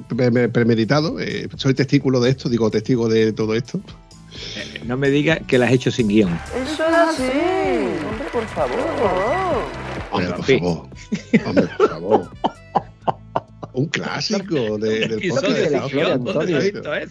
[0.09, 1.19] pre- pre- premeditado.
[1.21, 3.81] eh, soy testículo de esto, digo testigo de todo esto.
[4.57, 6.39] Eh, No me diga que la has hecho sin guion.
[6.55, 7.23] Eso es así.
[7.23, 8.79] Hombre, por favor.
[10.11, 10.89] Hombre, por favor.
[11.47, 12.31] Hombre, por favor.
[13.73, 15.49] Un clásico de, del podcast.
[15.49, 17.09] de la sin Flor, guion, ¿dónde Antonio.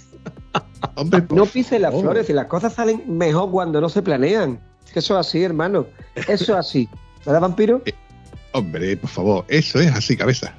[0.95, 4.59] Hombre, No pise las flores y las cosas salen mejor cuando no se planean.
[4.86, 5.88] Es que eso es así, hermano.
[6.15, 6.89] Eso es así.
[7.25, 7.81] ¿Verdad, vampiro?
[8.51, 10.53] Hombre, por favor, eso es así, cabeza.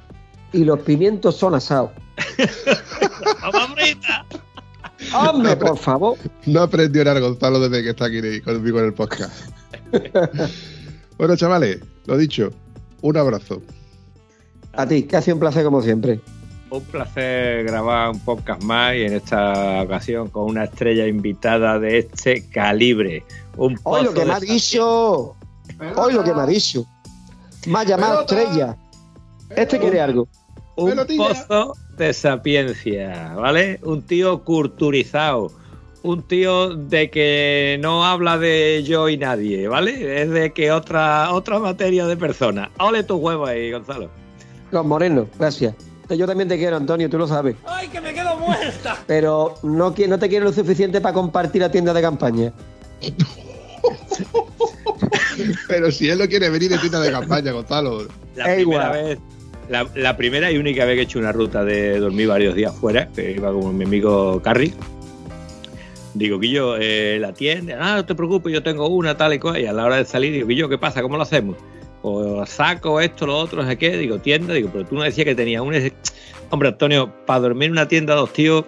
[0.51, 1.91] Y los pimientos son asados.
[5.13, 6.17] Hombre, por favor.
[6.45, 9.49] No aprendió nada Gonzalo desde que está aquí conmigo en el podcast.
[11.17, 12.51] bueno, chavales, lo dicho,
[13.01, 13.61] un abrazo.
[14.73, 16.19] A ti, que ha sido un placer como siempre.
[16.75, 21.99] Un placer grabar un podcast más y en esta ocasión con una estrella invitada de
[21.99, 23.23] este calibre.
[23.55, 25.35] Un Hoy lo que me ha dicho.
[25.95, 26.85] Hoy lo que me ha dicho.
[27.67, 28.41] Me ha llamado Pelota.
[28.41, 28.77] estrella.
[29.51, 30.27] Este quiere algo.
[30.75, 31.27] un Pelotilla.
[31.29, 33.79] pozo de sapiencia, ¿vale?
[33.83, 35.53] Un tío culturizado,
[36.03, 40.23] un tío de que no habla de yo y nadie, ¿vale?
[40.23, 42.69] Es de que otra otra materia de persona.
[42.79, 44.09] Ole tu huevo ahí, Gonzalo.
[44.71, 45.73] Los morenos, gracias.
[46.09, 47.55] Yo también te quiero, Antonio, tú lo sabes.
[47.65, 48.97] ¡Ay, que me quedo muerta!
[49.07, 52.53] Pero no, no te quiero lo suficiente para compartir la tienda de campaña.
[55.67, 58.07] Pero si él no quiere venir de tienda de campaña, Gonzalo.
[58.35, 58.91] La Es primera igual.
[58.91, 59.19] vez,
[59.69, 62.73] la, la primera y única vez que he hecho una ruta de dormir varios días
[62.73, 64.73] fuera, que iba con mi amigo Carrie.
[66.13, 69.59] Digo, Guillo, eh, la tienda, ah, no te preocupes, yo tengo una, tal y cual.
[69.59, 71.01] Y a la hora de salir, digo, Guillo, ¿qué pasa?
[71.01, 71.57] ¿Cómo lo hacemos?
[72.07, 73.97] O saco esto, lo otro, no sé qué.
[73.97, 75.73] Digo, tienda, digo, pero tú no decías que tenías un.
[76.51, 78.63] Hombre, Antonio, para dormir en una tienda dos tíos,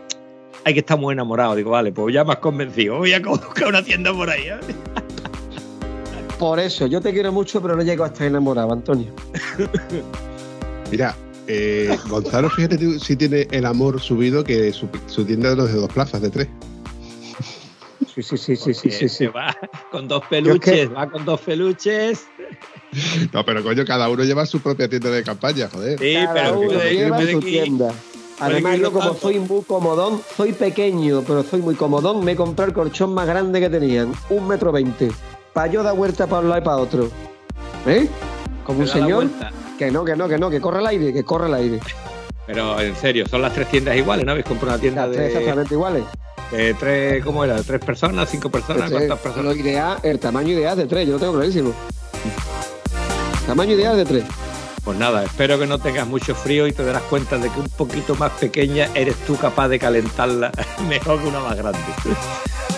[0.65, 1.55] hay que estar muy enamorado.
[1.55, 2.97] Digo, vale, pues ya me has convencido.
[2.97, 4.47] Voy a buscar una tienda por ahí.
[4.47, 4.57] ¿eh?
[6.39, 9.13] Por eso, yo te quiero mucho, pero no llego a estar enamorado, Antonio.
[10.91, 11.15] Mira,
[11.45, 15.73] eh, Gonzalo, fíjate tú si tiene el amor subido que su, su tienda no es
[15.73, 16.47] de dos plazas, de tres.
[18.17, 19.09] Sí, sí, sí, sí, sí, sí, sí.
[19.09, 19.55] se va
[19.91, 22.25] con dos peluches, que- va con dos peluches.
[23.33, 25.99] No, pero coño, cada uno lleva su propia tienda de campaña, joder.
[25.99, 27.93] Sí, Cada pero uno que- lleva su aquí- tienda.
[28.39, 32.73] Además, yo como soy muy comodón, soy pequeño, pero soy muy comodón, me compré el
[32.73, 35.09] colchón más grande que tenían, un metro veinte.
[35.53, 37.09] Para yo dar vuelta para un lado y para otro.
[37.85, 38.07] ¿Eh?
[38.63, 39.27] Como un señor
[39.77, 41.79] que no, que no, que no, que corre el aire, que corre el aire.
[42.47, 44.31] Pero en serio, son las tres tiendas iguales, ¿no?
[44.31, 46.03] Habéis comprado una tienda Las tres de, exactamente iguales.
[46.51, 47.61] de tres, ¿cómo era?
[47.61, 48.29] ¿Tres personas?
[48.29, 48.85] ¿Cinco personas?
[48.89, 49.45] Tres, ¿Cuántas personas?
[49.45, 51.73] lo ideal, el tamaño ideal de tres, yo lo tengo clarísimo.
[53.45, 54.23] Tamaño ideal de tres.
[54.83, 57.67] Pues nada, espero que no tengas mucho frío y te darás cuenta de que un
[57.69, 60.51] poquito más pequeña eres tú capaz de calentarla
[60.87, 61.79] mejor que una más grande.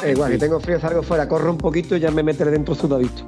[0.04, 2.74] Eh, igual, que tengo frío, salgo fuera, corro un poquito y ya me meteré dentro
[2.74, 3.24] sudadito.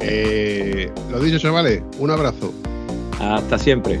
[0.00, 2.52] Eh, lo dicho, chavales, un abrazo.
[3.20, 4.00] Hasta siempre.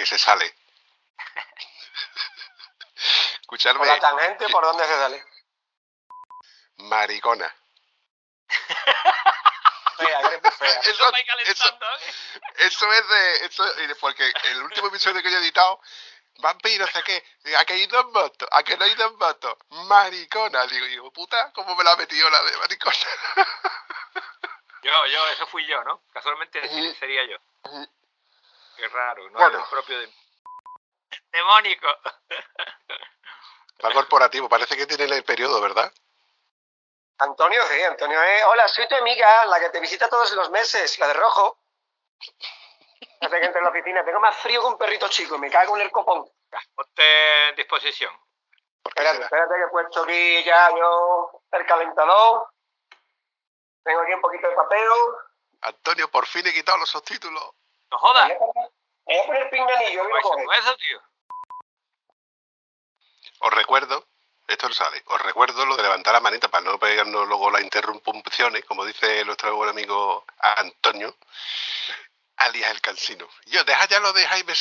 [0.00, 0.54] Que, se sale.
[3.40, 5.24] Escucharme, Por la tangente, ¿por dónde se sale?
[6.76, 7.54] maricona.
[9.98, 10.20] Fea,
[10.52, 10.80] fea.
[10.80, 11.12] Eso,
[11.44, 11.78] eso,
[12.56, 13.44] eso es de.
[13.44, 13.64] Eso,
[14.00, 15.78] porque el último episodio que yo he editado,
[16.38, 17.22] Vampi, no sé qué,
[17.54, 20.66] a que ido en moto, a que no ido en moto, maricona.
[20.68, 22.96] Digo, digo, puta, ¿cómo me la ha metido la de maricona?
[24.82, 26.02] Yo, yo, eso fui yo, ¿no?
[26.14, 27.36] Casualmente sería yo.
[28.80, 29.38] Qué raro, ¿no?
[29.38, 29.58] Bueno.
[29.62, 30.08] Es propio de...
[31.32, 31.86] Demónico.
[33.84, 35.92] Va corporativo, parece que tiene el periodo, ¿verdad?
[37.18, 38.42] Antonio, sí, Antonio es.
[38.46, 41.58] Hola, soy tu amiga, la que te visita todos los meses, la de rojo.
[43.20, 45.76] Hace que entre en la oficina, tengo más frío que un perrito chico, me cago
[45.76, 46.26] en el copón.
[46.74, 48.14] Ponte en disposición.
[48.82, 49.26] ¿Por qué Espérate, será?
[49.26, 52.48] espérate que he puesto aquí ya yo el calentador.
[53.84, 54.88] Tengo aquí un poquito de papel.
[55.60, 57.50] Antonio, por fin he quitado los subtítulos.
[57.90, 58.28] No jodas.
[58.28, 58.70] Voy a poner-
[59.04, 61.02] voy a poner pinganillo, Pues mira, con eso, tío.
[63.40, 64.06] Os recuerdo,
[64.48, 67.62] esto no sale, os recuerdo lo de levantar la manita para no pegarnos luego las
[67.62, 71.16] interrupciones, como dice nuestro buen amigo Antonio,
[72.36, 73.26] alias el cansino.
[73.46, 74.52] Yo, deja ya lo de Jaime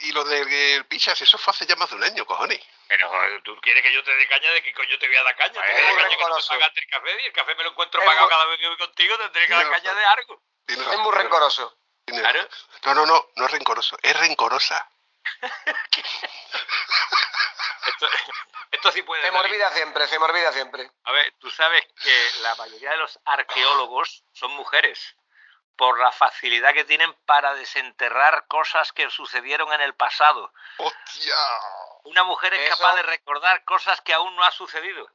[0.00, 2.60] y lo del Pichas, eso fue hace ya más de un año, cojones.
[2.88, 3.10] Pero
[3.42, 5.60] tú quieres que yo te dé caña, ¿de qué coño te voy a dar caña?
[5.60, 7.64] Te Es voy a dar muy caña que pagaste el café y el café me
[7.64, 10.42] lo encuentro pagado cada vez que voy contigo, tendré que dar caña de algo.
[10.66, 11.78] Es muy rencoroso.
[12.06, 12.48] Claro.
[12.84, 14.88] No, no, no, no es rencoroso, es rencorosa.
[17.86, 18.06] Esto,
[18.70, 19.32] esto sí puede Se ser.
[19.34, 20.90] me olvida siempre, se me olvida siempre.
[21.04, 25.16] A ver, tú sabes que la mayoría de los arqueólogos son mujeres
[25.76, 30.52] por la facilidad que tienen para desenterrar cosas que sucedieron en el pasado.
[30.78, 31.34] ¡Hostia!
[32.04, 35.08] Una mujer es Eso- capaz de recordar cosas que aún no ha sucedido.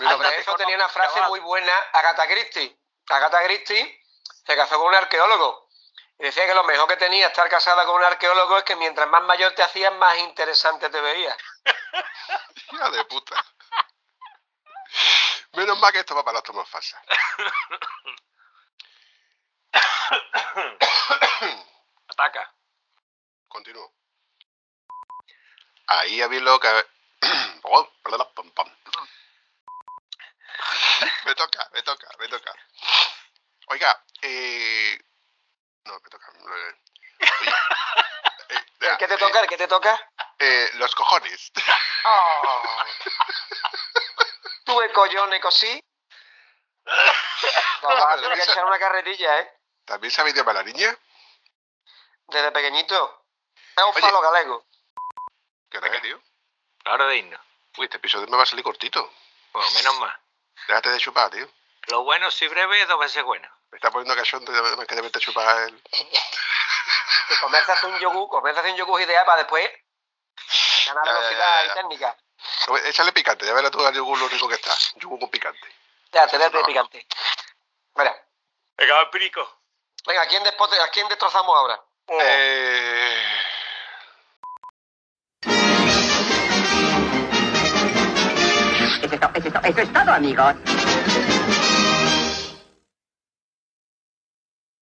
[0.00, 2.76] Mira, Sobre eso tenía una frase muy buena Agatha Christie.
[3.08, 4.04] Agatha Christie
[4.44, 5.67] se casó con un arqueólogo
[6.18, 9.08] y decía que lo mejor que tenía estar casada con un arqueólogo es que mientras
[9.08, 11.36] más mayor te hacías, más interesante te veías.
[12.72, 13.36] hija de puta.
[15.52, 17.00] Menos mal que esto va para las tomas falsas.
[22.08, 22.52] Ataca.
[23.46, 23.94] Continúo.
[25.86, 26.86] Ahí había lo que...
[27.70, 28.66] Oh, perdón, pam, pam.
[31.26, 32.54] Me toca, me toca, me toca.
[33.66, 34.98] Oiga, eh...
[35.88, 36.30] No, me toca.
[36.44, 39.40] oye, eh, ¿El qué te eh, toca?
[39.40, 40.10] ¿El qué te toca?
[40.38, 41.50] eh, los cojones.
[42.04, 42.84] Oh.
[44.64, 45.82] Tuve collones cosí.
[47.80, 49.52] Que eso- echar una carretilla, ¿eh?
[49.84, 50.96] ¿También sabéis la niña?
[52.26, 53.24] Desde pequeñito.
[53.76, 54.00] Es un Oye.
[54.00, 54.66] falo galego.
[55.70, 56.20] ¿Qué hora que, tío?
[56.84, 57.40] Ahora de irnos.
[57.78, 59.12] Uy, este episodio me va a salir cortito.
[59.52, 60.20] Bueno, menos mal.
[60.66, 61.48] Déjate de chupar, tío.
[61.86, 63.48] Lo bueno si breve, dos veces bueno.
[63.70, 65.82] Me está poniendo cachondo de que te metes a chupar el...
[65.82, 69.68] Que comerse hace un yogur, comerse hace un yogur ideal para después
[70.86, 71.72] ganar Ya, velocidad ya, ya.
[71.72, 72.16] y técnica.
[72.86, 74.74] Échale picante, ya verás tú al yogur lo rico que está.
[74.96, 75.68] Yogur con picante.
[76.12, 77.06] Ya, te de picante.
[77.96, 78.16] Mira,
[78.76, 79.60] Venga, el perico.
[80.06, 81.82] venga, ¿a quién, despote- ¿a quién destrozamos ahora?
[82.08, 83.24] Eh...
[89.02, 90.54] Eso es todo, amigos.